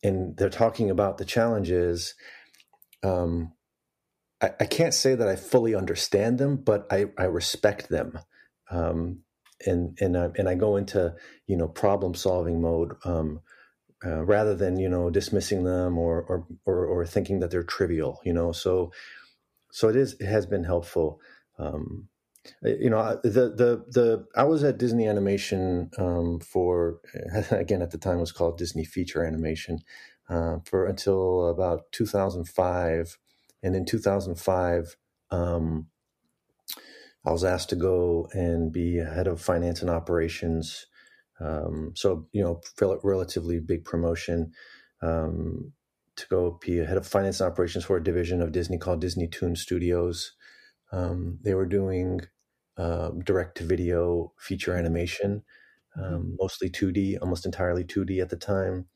[0.04, 2.14] and they're talking about the challenges,
[3.04, 3.52] um,
[4.40, 8.20] I, I, can't say that I fully understand them, but I, I respect them.
[8.70, 9.22] Um,
[9.66, 11.16] and and I, and I go into
[11.48, 13.42] you know problem solving mode um,
[14.06, 18.22] uh, rather than you know dismissing them or, or or or thinking that they're trivial.
[18.24, 18.92] You know, so
[19.76, 21.20] so it is it has been helpful
[21.60, 22.08] um,
[22.64, 27.02] you know the the the i was at disney animation um, for
[27.52, 29.80] again at the time it was called disney feature animation
[30.30, 33.18] uh, for until about 2005
[33.64, 34.96] and in 2005
[35.32, 35.88] um,
[37.26, 40.86] i was asked to go and be head of finance and operations
[41.42, 42.62] um, so you know
[43.04, 44.54] relatively big promotion
[45.02, 45.74] um,
[46.18, 49.02] to go be a head of finance and operations for a division of Disney called
[49.02, 50.34] Disney Toon Studios.
[50.92, 52.22] Um, they were doing
[52.78, 55.44] uh, direct to video feature animation,
[55.98, 56.16] mm-hmm.
[56.16, 58.88] um, mostly 2D, almost entirely 2D at the time.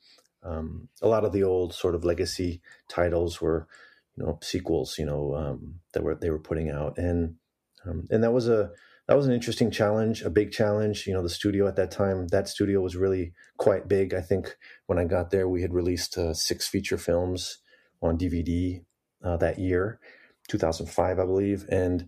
[0.44, 3.68] Um, a lot of the old sort of legacy titles were,
[4.16, 7.36] you know, sequels, you know, um, that were they were putting out, and
[7.86, 8.72] um, and that was a
[9.10, 11.08] that was an interesting challenge, a big challenge.
[11.08, 14.14] You know, the studio at that time, that studio was really quite big.
[14.14, 17.58] I think when I got there, we had released uh, six feature films
[18.04, 18.84] on DVD
[19.24, 20.00] uh, that year,
[20.48, 22.08] 2005, I believe, and,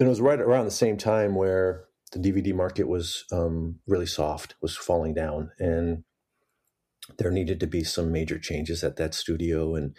[0.00, 4.54] it was right around the same time where the DVD market was um, really soft,
[4.62, 6.04] was falling down, and
[7.18, 9.94] there needed to be some major changes at that studio and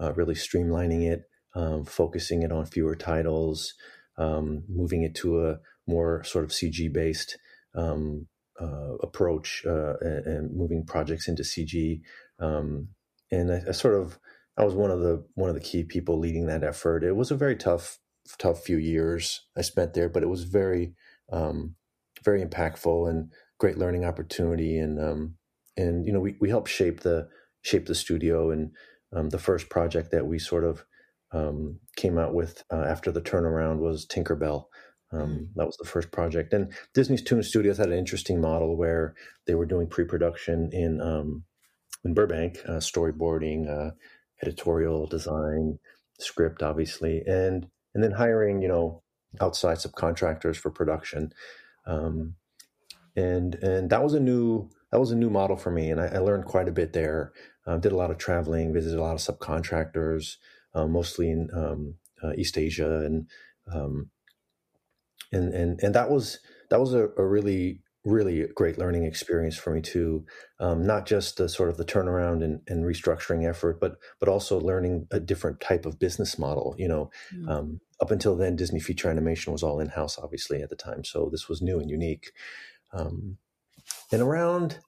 [0.00, 1.22] uh, really streamlining it,
[1.54, 3.74] um, focusing it on fewer titles
[4.18, 7.38] um, moving it to a more sort of CG based
[7.74, 8.26] um,
[8.60, 12.00] uh, approach uh, and, and, moving projects into CG.
[12.38, 12.88] Um,
[13.30, 14.18] and I, I, sort of
[14.56, 17.02] I was one of the one of the key people leading that effort.
[17.02, 17.98] It was a very tough
[18.38, 20.94] tough few years I spent there, but it was very
[21.32, 21.76] um,
[22.22, 24.78] very impactful and great learning opportunity.
[24.78, 25.34] And um,
[25.76, 27.28] and you know we we helped shape the
[27.62, 28.72] shape the studio and
[29.14, 30.84] um, the first project that we sort of
[31.32, 34.64] um, came out with uh, after the turnaround was Tinkerbell.
[35.12, 35.48] Um, mm.
[35.56, 39.14] That was the first project, and Disney's Toon Studios had an interesting model where
[39.46, 41.44] they were doing pre-production in um,
[42.04, 43.92] in Burbank, uh, storyboarding, uh,
[44.42, 45.78] editorial design,
[46.18, 49.02] script, obviously, and and then hiring you know
[49.40, 51.32] outside subcontractors for production,
[51.86, 52.34] um,
[53.14, 56.06] and and that was a new that was a new model for me, and I,
[56.06, 57.32] I learned quite a bit there.
[57.66, 60.36] Uh, did a lot of traveling, visited a lot of subcontractors
[60.74, 63.26] uh, mostly in um, uh, East Asia, and
[63.72, 64.10] um,
[65.32, 66.38] and and and that was
[66.70, 70.24] that was a, a, really really great learning experience for me too.
[70.58, 74.58] Um, not just the sort of the turnaround and, and, restructuring effort, but but also
[74.58, 76.74] learning a different type of business model.
[76.78, 77.78] You know, mm.
[78.00, 81.28] up until then, Disney feature animation was all in house, obviously at the time, so
[81.30, 82.32] this was new and unique.
[82.92, 83.38] Um,
[84.10, 84.80] and around,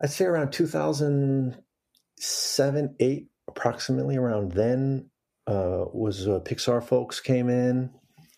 [0.00, 5.10] I'd say around 2007, eight, approximately around then
[5.46, 7.90] uh, was uh, Pixar folks came in,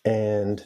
[0.05, 0.65] and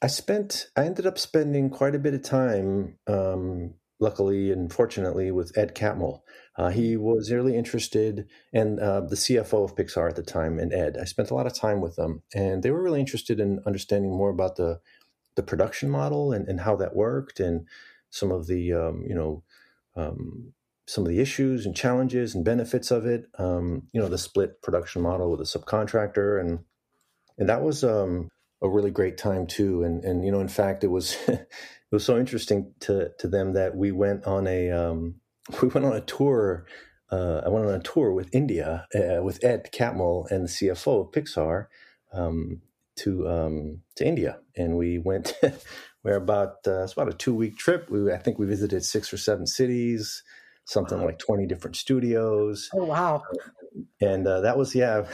[0.00, 5.30] I spent I ended up spending quite a bit of time, um, luckily and fortunately,
[5.30, 6.22] with Ed Catmull.
[6.56, 10.72] Uh, he was really interested, and uh, the CFO of Pixar at the time, and
[10.72, 10.96] Ed.
[11.00, 14.10] I spent a lot of time with them, and they were really interested in understanding
[14.10, 14.80] more about the
[15.34, 17.66] the production model and, and how that worked, and
[18.08, 19.42] some of the um, you know
[19.96, 20.54] um,
[20.86, 23.26] some of the issues and challenges and benefits of it.
[23.38, 26.60] Um, you know, the split production model with a subcontractor, and
[27.38, 28.28] and that was um,
[28.62, 29.82] a really great time too.
[29.82, 31.48] And and you know, in fact, it was it
[31.90, 35.16] was so interesting to to them that we went on a um,
[35.62, 36.66] we went on a tour.
[37.10, 41.06] Uh, I went on a tour with India uh, with Ed Catmull and the CFO
[41.06, 41.66] of Pixar
[42.12, 42.62] um,
[42.96, 45.34] to um, to India, and we went.
[46.04, 47.90] we're about uh, it's about a two week trip.
[47.90, 50.22] We I think we visited six or seven cities
[50.66, 52.68] something like 20 different studios.
[52.74, 53.22] Oh, wow.
[54.00, 55.06] And uh, that was, yeah,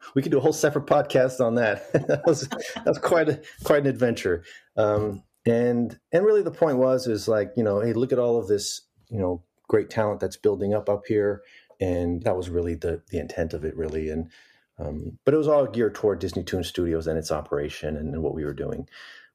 [0.14, 1.92] we could do a whole separate podcast on that.
[2.08, 4.42] that was, that was quite a, quite an adventure.
[4.76, 8.38] Um, and, and really the point was, is like, you know, Hey, look at all
[8.38, 11.42] of this, you know, great talent that's building up up here.
[11.80, 14.08] And that was really the, the intent of it really.
[14.08, 14.30] And,
[14.78, 18.22] um, but it was all geared toward Disney Toon Studios and its operation and, and
[18.22, 18.88] what we were doing.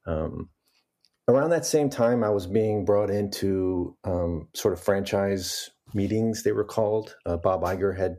[0.07, 0.49] Um,
[1.29, 6.51] around that same time, I was being brought into um, sort of franchise meetings, they
[6.51, 7.15] were called.
[7.25, 8.17] Uh, Bob Iger had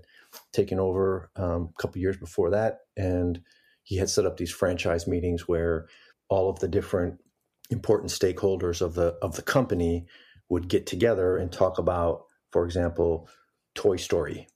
[0.53, 3.40] taken over um, a couple years before that, and
[3.83, 5.87] he had set up these franchise meetings where
[6.29, 7.20] all of the different
[7.70, 10.07] important stakeholders of the of the company
[10.49, 13.29] would get together and talk about, for example,
[13.75, 14.49] Toy Story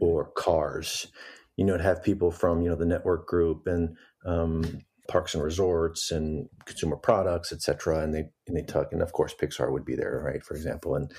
[0.00, 1.06] or Cars.
[1.56, 5.42] You know, to have people from you know the network group and um, parks and
[5.42, 8.00] resorts and consumer products, et cetera.
[8.00, 10.44] And they and they talk, and of course Pixar would be there, right?
[10.44, 11.10] For example, and,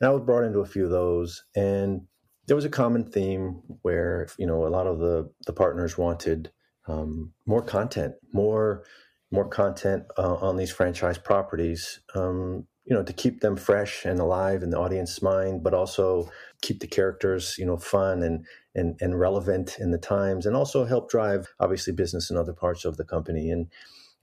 [0.00, 2.02] and I was brought into a few of those, and
[2.46, 6.50] there was a common theme where you know a lot of the the partners wanted
[6.86, 8.84] um, more content, more
[9.30, 12.00] more content uh, on these franchise properties.
[12.14, 16.30] Um, you know, to keep them fresh and alive in the audience mind, but also
[16.62, 20.86] keep the characters, you know, fun and and and relevant in the times, and also
[20.86, 23.50] help drive obviously business in other parts of the company.
[23.50, 23.68] And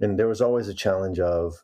[0.02, 1.64] and there was always a challenge of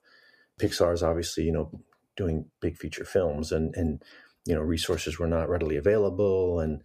[0.60, 1.72] Pixar's obviously, you know,
[2.16, 4.04] doing big feature films, and and
[4.46, 6.84] you know, resources were not readily available, and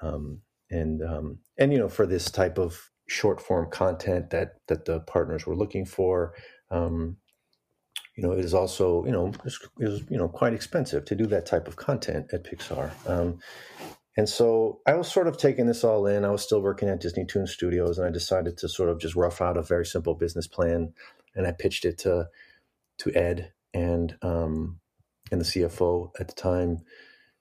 [0.00, 0.40] um,
[0.70, 5.00] and um, and you know, for this type of short form content that that the
[5.00, 6.32] partners were looking for.
[6.70, 7.18] Um,
[8.18, 9.32] you know, it is also, you know,
[9.80, 12.92] is, you know, quite expensive to do that type of content at Pixar.
[13.08, 13.30] Um,
[14.16, 16.24] And so I was sort of taking this all in.
[16.24, 19.16] I was still working at Disney Toon Studios, and I decided to sort of just
[19.16, 20.94] rough out a very simple business plan,
[21.36, 22.28] and I pitched it to
[22.98, 24.80] to Ed and um,
[25.32, 26.80] and the CFO at the time,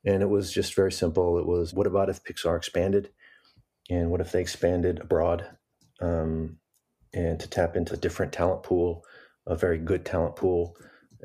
[0.06, 1.40] and it was just very simple.
[1.40, 3.12] It was, what about if Pixar expanded,
[3.90, 5.48] and what if they expanded abroad,
[6.02, 6.60] um,
[7.14, 9.04] and to tap into a different talent pool,
[9.48, 10.76] a very good talent pool,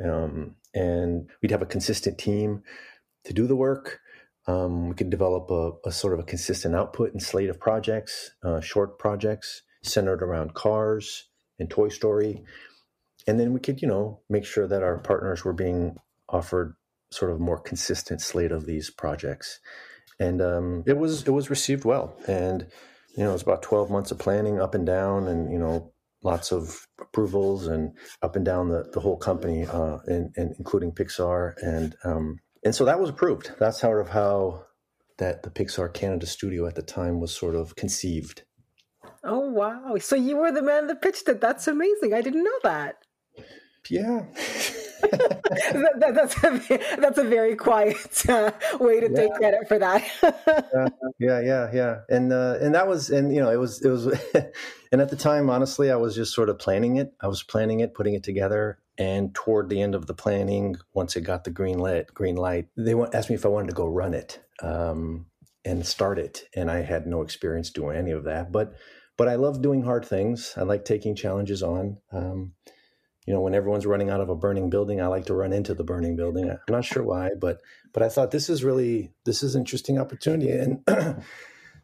[0.02, 2.62] um, and we'd have a consistent team
[3.24, 4.00] to do the work
[4.46, 8.32] um, we could develop a, a, sort of a consistent output and slate of projects,
[8.42, 12.42] uh, short projects centered around cars and Toy Story.
[13.26, 15.96] And then we could, you know, make sure that our partners were being
[16.28, 16.74] offered
[17.10, 19.60] sort of more consistent slate of these projects.
[20.18, 22.16] And um, it was it was received well.
[22.26, 22.66] And
[23.16, 25.91] you know, it was about twelve months of planning, up and down, and you know,
[26.22, 27.92] lots of approvals and
[28.22, 31.54] up and down the, the whole company, uh, and, and including Pixar.
[31.62, 33.52] And um, and so that was approved.
[33.58, 34.66] That's sort of how
[35.18, 38.42] that the Pixar Canada studio at the time was sort of conceived.
[39.24, 39.96] Oh wow!
[39.98, 41.40] So you were the man that pitched it.
[41.40, 42.14] That's amazing.
[42.14, 42.96] I didn't know that.
[43.88, 44.26] Yeah.
[45.10, 49.16] that, that, that's a that's a very quiet uh, way to yeah.
[49.16, 50.04] take credit for that.
[50.22, 50.88] uh,
[51.18, 54.06] yeah, yeah, yeah, and uh, and that was and you know it was it was,
[54.92, 57.12] and at the time, honestly, I was just sort of planning it.
[57.20, 61.16] I was planning it, putting it together, and toward the end of the planning, once
[61.16, 63.86] it got the green light, green light, they asked me if I wanted to go
[63.86, 65.26] run it um,
[65.64, 68.74] and start it, and I had no experience doing any of that, but
[69.16, 70.54] but I love doing hard things.
[70.56, 71.98] I like taking challenges on.
[72.12, 72.54] Um,
[73.26, 75.74] you know, when everyone's running out of a burning building, I like to run into
[75.74, 76.50] the burning building.
[76.50, 77.60] I'm not sure why, but
[77.92, 80.84] but I thought this is really this is interesting opportunity, and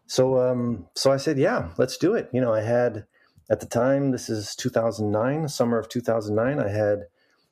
[0.06, 2.28] so um, so I said, yeah, let's do it.
[2.32, 3.06] You know, I had
[3.50, 6.58] at the time this is 2009, summer of 2009.
[6.58, 7.04] I had,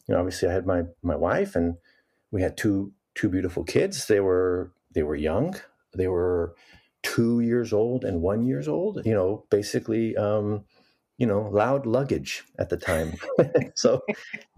[0.07, 1.77] you know, obviously I had my my wife, and
[2.33, 4.07] we had two two beautiful kids.
[4.07, 5.55] They were they were young.
[5.95, 6.57] They were
[7.05, 9.07] two years old and one years old.
[9.07, 10.17] You know, basically.
[10.17, 10.65] Um,
[11.19, 13.15] you know, loud luggage at the time.
[13.75, 14.03] so,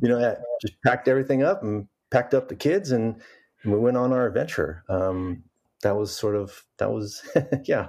[0.00, 3.20] you know, I just packed everything up and packed up the kids and,
[3.64, 4.84] we went on our adventure.
[4.88, 5.42] Um,
[5.82, 7.28] that was sort of, that was,
[7.64, 7.88] yeah,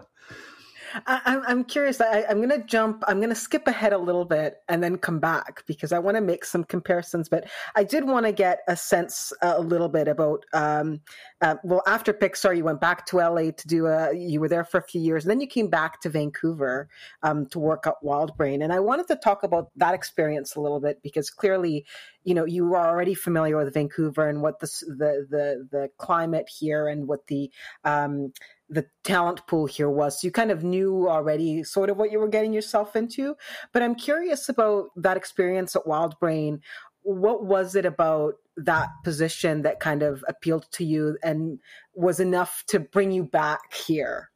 [1.05, 2.01] I, am curious.
[2.01, 3.03] I, am going to jump.
[3.07, 6.15] I'm going to skip ahead a little bit and then come back because I want
[6.15, 7.29] to make some comparisons.
[7.29, 10.45] But I did want to get a sense a little bit about.
[10.53, 11.01] Um,
[11.41, 14.13] uh, well, after Pixar, you went back to LA to do a.
[14.13, 16.89] You were there for a few years, and then you came back to Vancouver
[17.23, 18.63] um, to work at WildBrain.
[18.63, 21.85] And I wanted to talk about that experience a little bit because clearly,
[22.23, 26.49] you know, you were already familiar with Vancouver and what the the the, the climate
[26.49, 27.51] here and what the
[27.83, 28.33] um,
[28.69, 30.21] the talent pool here was.
[30.21, 33.35] So you kind of knew already sort of what you were getting yourself into.
[33.73, 36.59] But I'm curious about that experience at WildBrain.
[37.01, 41.59] What was it about that position that kind of appealed to you and
[41.95, 44.29] was enough to bring you back here?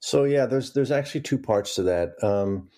[0.00, 2.10] So yeah, there's there's actually two parts to that.
[2.22, 2.70] Um,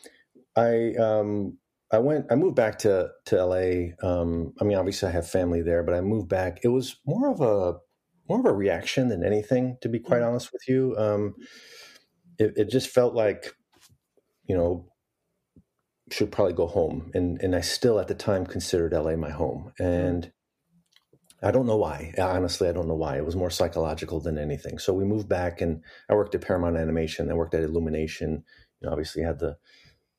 [0.56, 1.58] I um,
[1.92, 3.92] I went I moved back to to LA.
[4.02, 6.60] Um, I mean, obviously I have family there, but I moved back.
[6.64, 7.78] It was more of a
[8.28, 10.30] more of a reaction than anything, to be quite mm-hmm.
[10.30, 10.94] honest with you.
[10.98, 11.34] Um,
[12.38, 13.52] it, it, just felt like,
[14.44, 14.86] you know,
[16.10, 19.72] should probably go home, and and I still at the time considered LA my home,
[19.80, 19.84] mm-hmm.
[19.84, 20.32] and
[21.42, 22.14] I don't know why.
[22.18, 23.16] Honestly, I don't know why.
[23.16, 24.78] It was more psychological than anything.
[24.78, 27.30] So we moved back, and I worked at Paramount Animation.
[27.30, 28.44] I worked at Illumination.
[28.80, 29.56] You know, obviously had the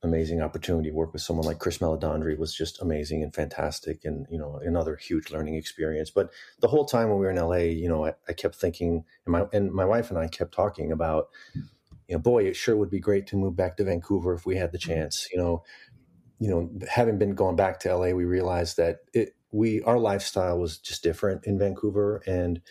[0.04, 4.28] amazing opportunity to work with someone like Chris Meledandri was just amazing and fantastic and,
[4.30, 6.12] you know, another huge learning experience.
[6.12, 6.30] But
[6.60, 9.32] the whole time when we were in LA, you know, I, I kept thinking and
[9.32, 12.92] my, and my wife and I kept talking about, you know, boy, it sure would
[12.92, 15.64] be great to move back to Vancouver if we had the chance, you know,
[16.40, 20.60] you know, having been going back to LA, we realized that it, we, our lifestyle
[20.60, 22.62] was just different in Vancouver and,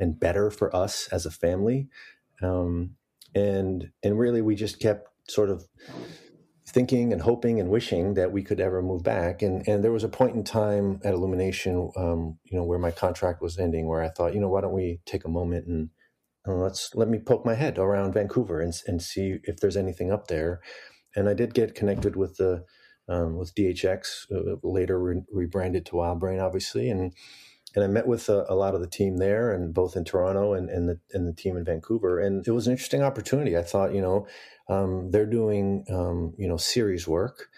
[0.00, 1.88] and better for us as a family.
[2.42, 2.96] Um,
[3.36, 5.64] and, and really we just kept sort of
[6.72, 9.42] thinking and hoping and wishing that we could ever move back.
[9.42, 12.90] And and there was a point in time at Illumination, um, you know, where my
[12.90, 15.90] contract was ending, where I thought, you know, why don't we take a moment and
[16.46, 20.10] uh, let's let me poke my head around Vancouver and and see if there's anything
[20.10, 20.60] up there.
[21.14, 22.64] And I did get connected with the
[23.08, 27.12] um, with DHX, uh, later re- rebranded to WildBrain, obviously, and
[27.74, 30.54] and I met with a, a, lot of the team there, and both in Toronto
[30.54, 33.56] and, and the and the team in Vancouver, and it was an interesting opportunity.
[33.56, 34.26] I thought, you know,
[34.68, 37.48] um, they're doing um, you know series work.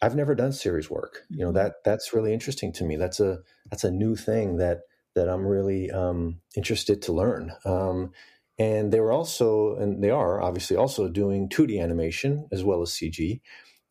[0.00, 1.22] I've never done series work.
[1.28, 1.56] You know mm-hmm.
[1.56, 2.96] that that's really interesting to me.
[2.96, 3.38] That's a
[3.70, 4.80] that's a new thing that
[5.14, 7.52] that I'm really um, interested to learn.
[7.64, 8.12] Um,
[8.58, 12.90] and they were also, and they are obviously also doing 2D animation as well as
[12.90, 13.40] CG.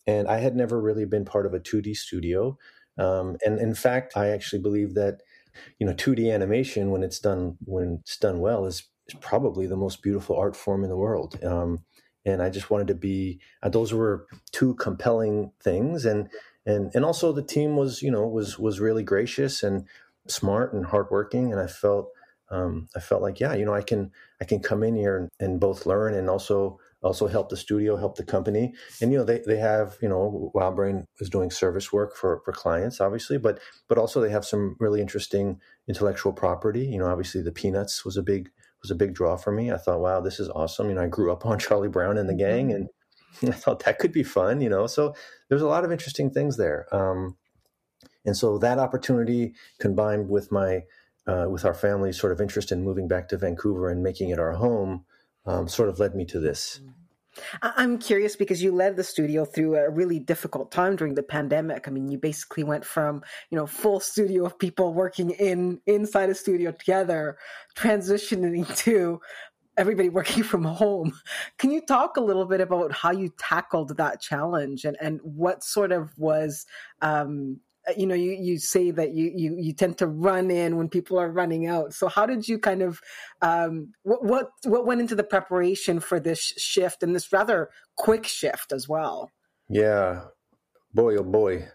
[0.06, 2.58] And I had never really been part of a 2D studio.
[2.98, 5.22] Um, and in fact, I actually believe that
[5.80, 9.78] you know 2D animation when it's done when it's done well is is probably the
[9.78, 11.44] most beautiful art form in the world.
[11.44, 11.84] Um,
[12.26, 13.40] and I just wanted to be.
[13.64, 16.30] Uh, those were two compelling things, and
[16.66, 19.86] and and also the team was you know was was really gracious and
[20.28, 22.10] smart and hardworking, and I felt
[22.50, 25.30] um, I felt like yeah you know I can I can come in here and,
[25.40, 28.74] and both learn and also also help the studio, help the company.
[29.02, 32.52] And you know, they, they have, you know, WildBrain is doing service work for, for
[32.52, 36.86] clients, obviously, but but also they have some really interesting intellectual property.
[36.86, 38.50] You know, obviously the Peanuts was a big
[38.82, 39.72] was a big draw for me.
[39.72, 40.90] I thought, wow, this is awesome.
[40.90, 43.46] You know, I grew up on Charlie Brown and the gang mm-hmm.
[43.46, 44.88] and I thought that could be fun, you know.
[44.88, 45.14] So
[45.50, 46.88] there's a lot of interesting things there.
[46.92, 47.38] Um,
[48.26, 50.82] and so that opportunity combined with my
[51.28, 54.40] uh, with our family's sort of interest in moving back to Vancouver and making it
[54.40, 55.04] our home
[55.48, 56.82] um, sort of led me to this.
[57.62, 61.88] I'm curious because you led the studio through a really difficult time during the pandemic.
[61.88, 66.30] I mean, you basically went from, you know, full studio of people working in inside
[66.30, 67.38] a studio together,
[67.76, 69.22] transitioning to
[69.78, 71.14] everybody working from home.
[71.60, 75.64] Can you talk a little bit about how you tackled that challenge and, and what
[75.64, 76.66] sort of was
[77.02, 77.60] um,
[77.96, 81.18] you know you you say that you you you tend to run in when people
[81.18, 81.94] are running out.
[81.94, 83.00] So how did you kind of
[83.42, 88.26] um, what what what went into the preparation for this shift and this rather quick
[88.26, 89.32] shift as well?
[89.70, 90.24] Yeah.
[90.94, 91.70] Boy oh boy.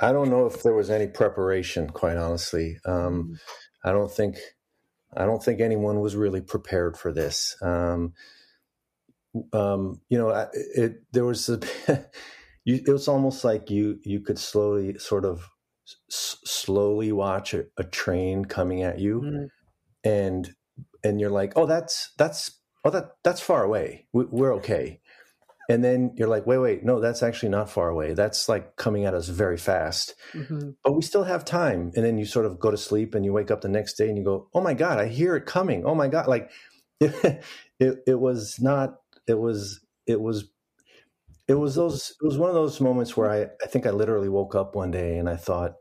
[0.00, 2.78] I don't know if there was any preparation quite honestly.
[2.84, 3.34] Um, mm-hmm.
[3.88, 4.36] i don't think
[5.16, 7.56] i don't think anyone was really prepared for this.
[7.62, 8.12] Um,
[9.52, 11.60] um, you know it there was a
[12.68, 15.48] you, it was almost like you you could slowly sort of
[16.10, 19.22] s- slowly watch a, a, train coming at you.
[19.22, 19.44] Mm-hmm.
[20.04, 20.50] and
[21.02, 24.06] and you're like oh that's that's oh that that's far away.
[24.12, 25.00] We, we're okay.
[25.70, 26.84] And then you're like wait wait.
[26.84, 28.12] No that's actually not far away.
[28.12, 30.14] That's like coming at us very fast.
[30.34, 30.70] Mm-hmm.
[30.84, 31.90] but we still have time.
[31.96, 34.08] And then you sort of go to sleep and you wake up the next day
[34.08, 35.86] and you go oh my god i hear it coming.
[35.86, 36.26] Oh my god.
[36.26, 36.50] Like
[37.00, 37.42] it,
[37.80, 38.96] it, it was not
[39.26, 40.50] it was it was
[41.48, 44.28] it was those it was one of those moments where I, I think I literally
[44.28, 45.74] woke up one day and I thought,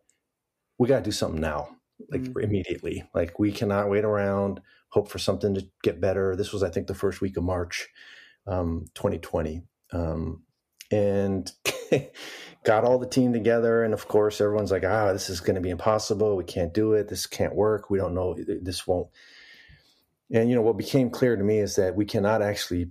[0.80, 1.70] we gotta do something now.
[2.12, 2.40] Like mm-hmm.
[2.40, 3.04] immediately.
[3.14, 6.36] Like we cannot wait around, hope for something to get better.
[6.36, 7.88] This was, I think, the first week of March,
[8.46, 9.64] um, 2020.
[9.92, 10.44] Um,
[10.92, 11.52] and
[12.64, 15.62] got all the team together and of course everyone's like ah this is going to
[15.62, 19.08] be impossible we can't do it this can't work we don't know this won't
[20.32, 22.90] and you know what became clear to me is that we cannot actually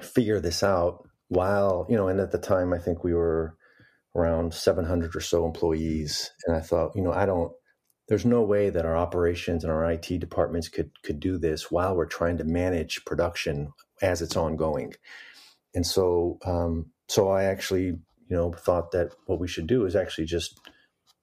[0.00, 3.56] figure this out while you know and at the time i think we were
[4.14, 7.52] around 700 or so employees and i thought you know i don't
[8.08, 11.96] there's no way that our operations and our IT departments could could do this while
[11.96, 13.72] we're trying to manage production
[14.02, 14.94] as it's ongoing.
[15.74, 19.96] And so um, so I actually you know thought that what we should do is
[19.96, 20.58] actually just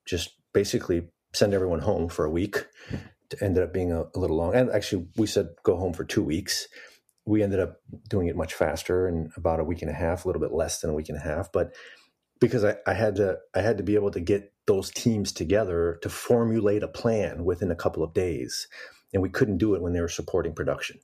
[0.06, 2.66] just basically send everyone home for a week.
[3.32, 6.04] It ended up being a, a little long, and actually we said go home for
[6.04, 6.68] two weeks
[7.26, 10.28] we ended up doing it much faster in about a week and a half, a
[10.28, 11.52] little bit less than a week and a half.
[11.52, 11.74] But
[12.40, 16.00] because I, I, had to, I had to be able to get those teams together
[16.02, 18.68] to formulate a plan within a couple of days,
[19.14, 21.00] and we couldn't do it when they were supporting production.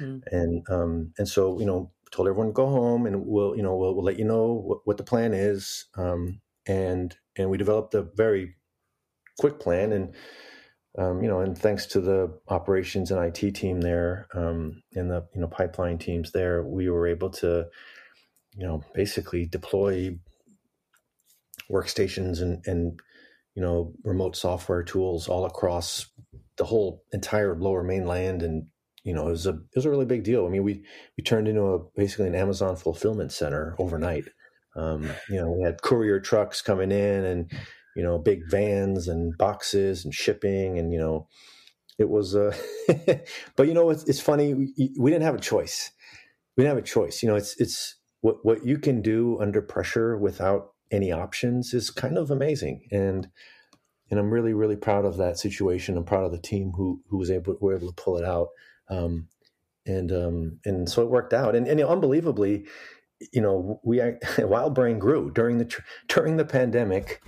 [0.00, 0.22] Mm.
[0.30, 3.76] And um, and so you know, told everyone to go home, and we'll you know
[3.76, 5.86] we'll, we'll let you know what, what the plan is.
[5.96, 8.56] Um, and and we developed a very
[9.38, 10.14] quick plan and
[10.98, 15.26] um, you know, and thanks to the operations and IT team there um, and the
[15.34, 17.66] you know pipeline teams there, we were able to,
[18.54, 20.16] you know, basically deploy
[21.70, 23.00] workstations and and
[23.54, 26.10] you know remote software tools all across
[26.56, 28.66] the whole entire Lower Mainland, and
[29.02, 30.44] you know it was a it was a really big deal.
[30.44, 30.84] I mean, we
[31.16, 34.24] we turned into a basically an Amazon fulfillment center overnight.
[34.76, 37.50] Um, you know, we had courier trucks coming in and
[37.96, 41.28] you know, big vans and boxes and shipping and, you know,
[41.98, 42.56] it was, uh,
[43.56, 44.54] but you know, it's, it's funny.
[44.54, 45.92] We, we didn't have a choice.
[46.56, 47.22] We didn't have a choice.
[47.22, 51.90] You know, it's, it's what, what you can do under pressure without any options is
[51.90, 52.82] kind of amazing.
[52.90, 53.28] And,
[54.10, 55.96] and I'm really, really proud of that situation.
[55.96, 58.48] I'm proud of the team who, who was able, were able to pull it out.
[58.88, 59.28] Um,
[59.86, 62.66] and, um, and so it worked out and, and you know, unbelievably,
[63.32, 67.22] you know, we, WildBrain grew during the, during the pandemic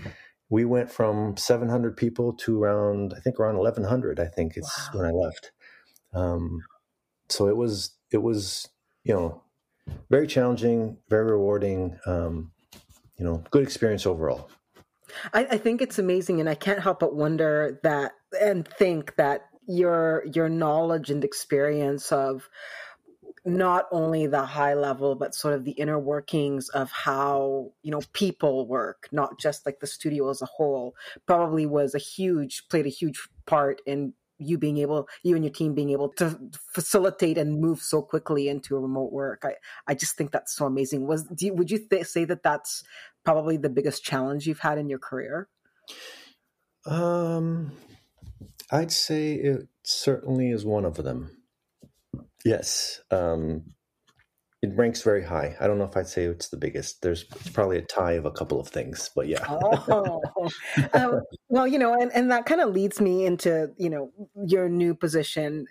[0.55, 5.01] we went from 700 people to around i think around 1100 i think it's wow.
[5.01, 5.51] when i left
[6.15, 6.61] um,
[7.29, 8.69] so it was it was
[9.03, 9.43] you know
[10.11, 12.53] very challenging very rewarding um,
[13.19, 14.49] you know good experience overall
[15.33, 19.47] I, I think it's amazing and i can't help but wonder that and think that
[19.67, 22.49] your your knowledge and experience of
[23.45, 28.01] not only the high level but sort of the inner workings of how you know
[28.13, 30.95] people work not just like the studio as a whole
[31.27, 35.53] probably was a huge played a huge part in you being able, you and your
[35.53, 36.39] team being able to
[36.73, 39.43] facilitate and move so quickly into remote work.
[39.45, 39.55] I,
[39.87, 41.07] I just think that's so amazing.
[41.07, 42.83] Was you, would you th- say that that's
[43.25, 45.49] probably the biggest challenge you've had in your career?
[46.87, 47.73] Um,
[48.71, 51.44] I'd say it certainly is one of them.
[52.45, 53.01] Yes.
[53.11, 53.63] Um,
[54.63, 55.57] it ranks very high.
[55.61, 57.03] I don't know if I'd say it's the biggest.
[57.03, 59.45] There's it's probably a tie of a couple of things, but yeah.
[59.49, 60.23] oh,
[60.95, 64.11] um, well, you know, and, and that kind of leads me into you know
[64.47, 65.67] your new position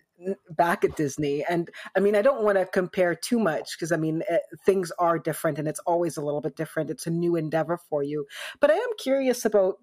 [0.51, 1.43] back at Disney.
[1.49, 4.55] And I mean, I don't want to compare too much because I mean, it, eh,
[4.65, 6.89] things are different and it's always a little bit different.
[6.89, 8.25] It's a new endeavor for you.
[8.59, 9.75] But I am curious about,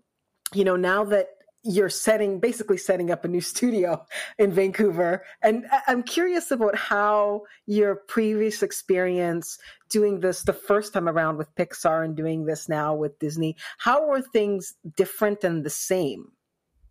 [0.54, 1.28] you know, now that
[1.62, 4.04] you're setting basically setting up a new studio
[4.38, 5.24] in Vancouver.
[5.42, 9.58] And I'm curious about how your previous experience
[9.88, 14.06] doing this the first time around with Pixar and doing this now with Disney, how
[14.06, 16.32] were things different and the same?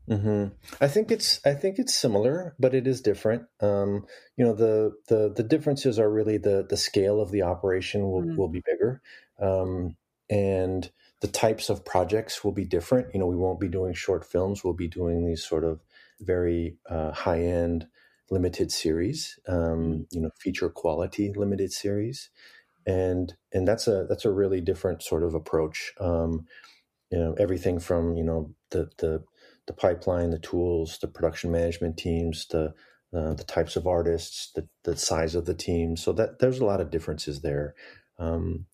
[0.09, 0.55] Mm-hmm.
[0.82, 3.43] I think it's I think it's similar, but it is different.
[3.59, 4.07] Um,
[4.38, 8.24] you know, the the the differences are really the the scale of the operation will
[8.24, 8.36] mm-hmm.
[8.36, 9.01] will be bigger,
[9.39, 9.95] um,
[10.28, 10.89] and
[11.22, 13.13] the types of projects will be different.
[13.13, 14.63] You know, we won't be doing short films.
[14.63, 15.82] We'll be doing these sort of
[16.22, 17.88] very uh, high end
[18.32, 19.39] limited series.
[19.47, 20.01] Um, mm-hmm.
[20.11, 22.30] you know, feature quality limited series,
[22.86, 25.93] and and that's a that's a really different sort of approach.
[25.99, 26.45] Um,
[27.11, 29.24] you know, everything from you know the the
[29.67, 32.74] the pipeline, the tools, the production management teams, the
[33.13, 35.97] uh, the types of artists, the the size of the team.
[35.97, 37.76] So that there's a lot of differences there.
[38.17, 38.65] Um,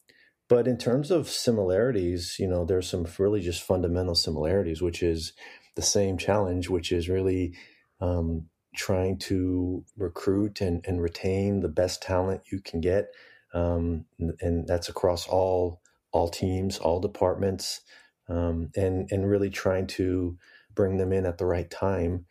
[0.48, 5.34] but in terms of similarities, you know, there's some really just fundamental similarities, which is
[5.76, 7.54] the same challenge, which is really
[8.00, 13.08] um, trying to recruit and, and retain the best talent you can get,
[13.54, 15.82] um, and, and, that's across all
[16.12, 17.82] all teams, all departments,
[18.30, 20.38] um, and and really trying to
[20.76, 22.26] bring them in at the right time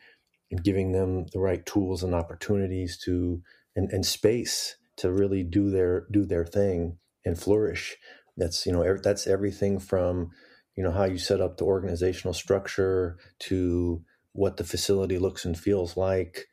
[0.50, 3.42] and giving them the right tools and opportunities to
[3.74, 7.96] and, and space to really do their do their thing and flourish.
[8.36, 10.30] That's you know that's everything from
[10.76, 14.02] you know how you set up the organizational structure to
[14.32, 16.46] what the facility looks and feels like.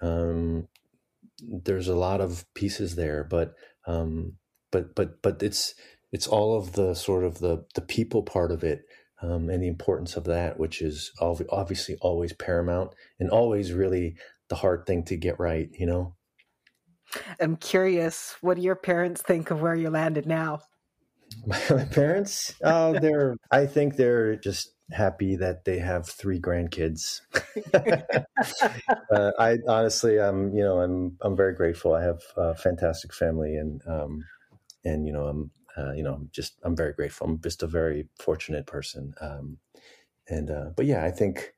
[0.00, 0.68] Um,
[1.40, 3.54] there's a lot of pieces there, but
[3.86, 4.34] um,
[4.70, 5.74] but but but it's
[6.12, 8.84] it's all of the sort of the the people part of it
[9.20, 14.16] um, and the importance of that, which is obviously always paramount and always really
[14.48, 15.68] the hard thing to get right.
[15.78, 16.14] You know.
[17.40, 20.60] I'm curious, what do your parents think of where you landed now?
[21.46, 23.36] My parents, oh, they're.
[23.50, 27.20] I think they're just happy that they have three grandkids.
[29.10, 31.94] uh, I honestly, I'm, you know, I'm, I'm very grateful.
[31.94, 34.24] I have a fantastic family, and, um,
[34.84, 37.26] and you know, I'm, uh, you know, I'm just, I'm very grateful.
[37.26, 39.14] I'm just a very fortunate person.
[39.20, 39.58] Um,
[40.28, 41.52] and, uh, but yeah, I think,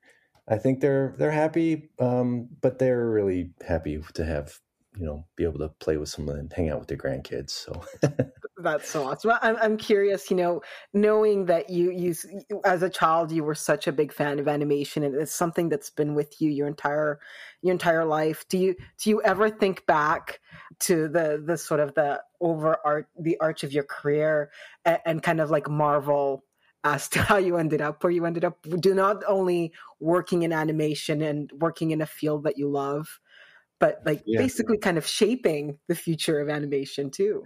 [0.49, 4.59] I think they're, they're happy, um, but they're really happy to have
[4.99, 7.85] you know be able to play with someone and hang out with their grandkids so.
[8.59, 10.63] That's so awesome I'm, I'm curious you know
[10.95, 12.15] knowing that you you
[12.65, 15.91] as a child you were such a big fan of animation and it's something that's
[15.91, 17.21] been with you your entire
[17.63, 20.41] your entire life do you do you ever think back
[20.81, 24.51] to the the sort of the over art the arch of your career
[24.85, 26.43] and, and kind of like marvel
[26.85, 30.53] as to how you ended up where you ended up do not only working in
[30.53, 33.21] animation and working in a field that you love
[33.79, 34.39] but like yeah.
[34.39, 37.45] basically kind of shaping the future of animation too.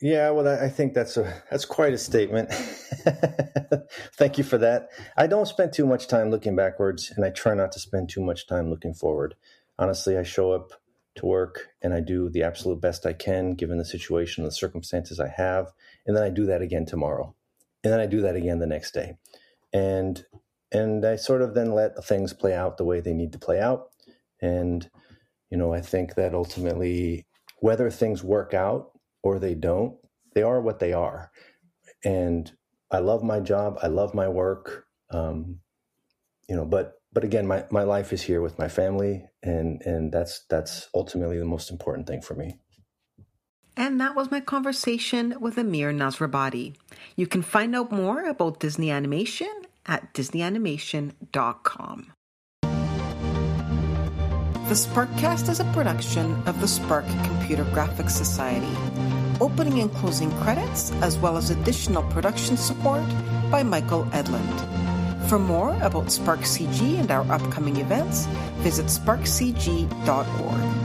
[0.00, 2.52] Yeah, well, I think that's a that's quite a statement.
[4.16, 4.88] Thank you for that.
[5.16, 8.20] I don't spend too much time looking backwards, and I try not to spend too
[8.20, 9.34] much time looking forward.
[9.78, 10.72] Honestly, I show up
[11.14, 14.54] to work and I do the absolute best I can given the situation and the
[14.54, 15.72] circumstances I have,
[16.06, 17.34] and then I do that again tomorrow,
[17.84, 19.16] and then I do that again the next day,
[19.72, 20.24] and
[20.72, 23.60] and I sort of then let things play out the way they need to play
[23.60, 23.90] out,
[24.42, 24.90] and
[25.54, 27.26] you know, I think that ultimately,
[27.60, 28.90] whether things work out
[29.22, 29.96] or they don't,
[30.34, 31.30] they are what they are.
[32.04, 32.50] And
[32.90, 33.78] I love my job.
[33.80, 34.86] I love my work.
[35.10, 35.60] Um,
[36.48, 40.10] you know, but but again, my, my life is here with my family, and and
[40.10, 42.58] that's that's ultimately the most important thing for me.
[43.76, 46.74] And that was my conversation with Amir Nasrabadi.
[47.14, 49.54] You can find out more about Disney Animation
[49.86, 52.13] at disneyanimation.com.
[54.64, 58.74] The Sparkcast is a production of the Spark Computer Graphics Society.
[59.38, 63.04] Opening and closing credits, as well as additional production support
[63.50, 65.28] by Michael Edlund.
[65.28, 68.24] For more about Spark CG and our upcoming events,
[68.64, 70.83] visit sparkcg.org.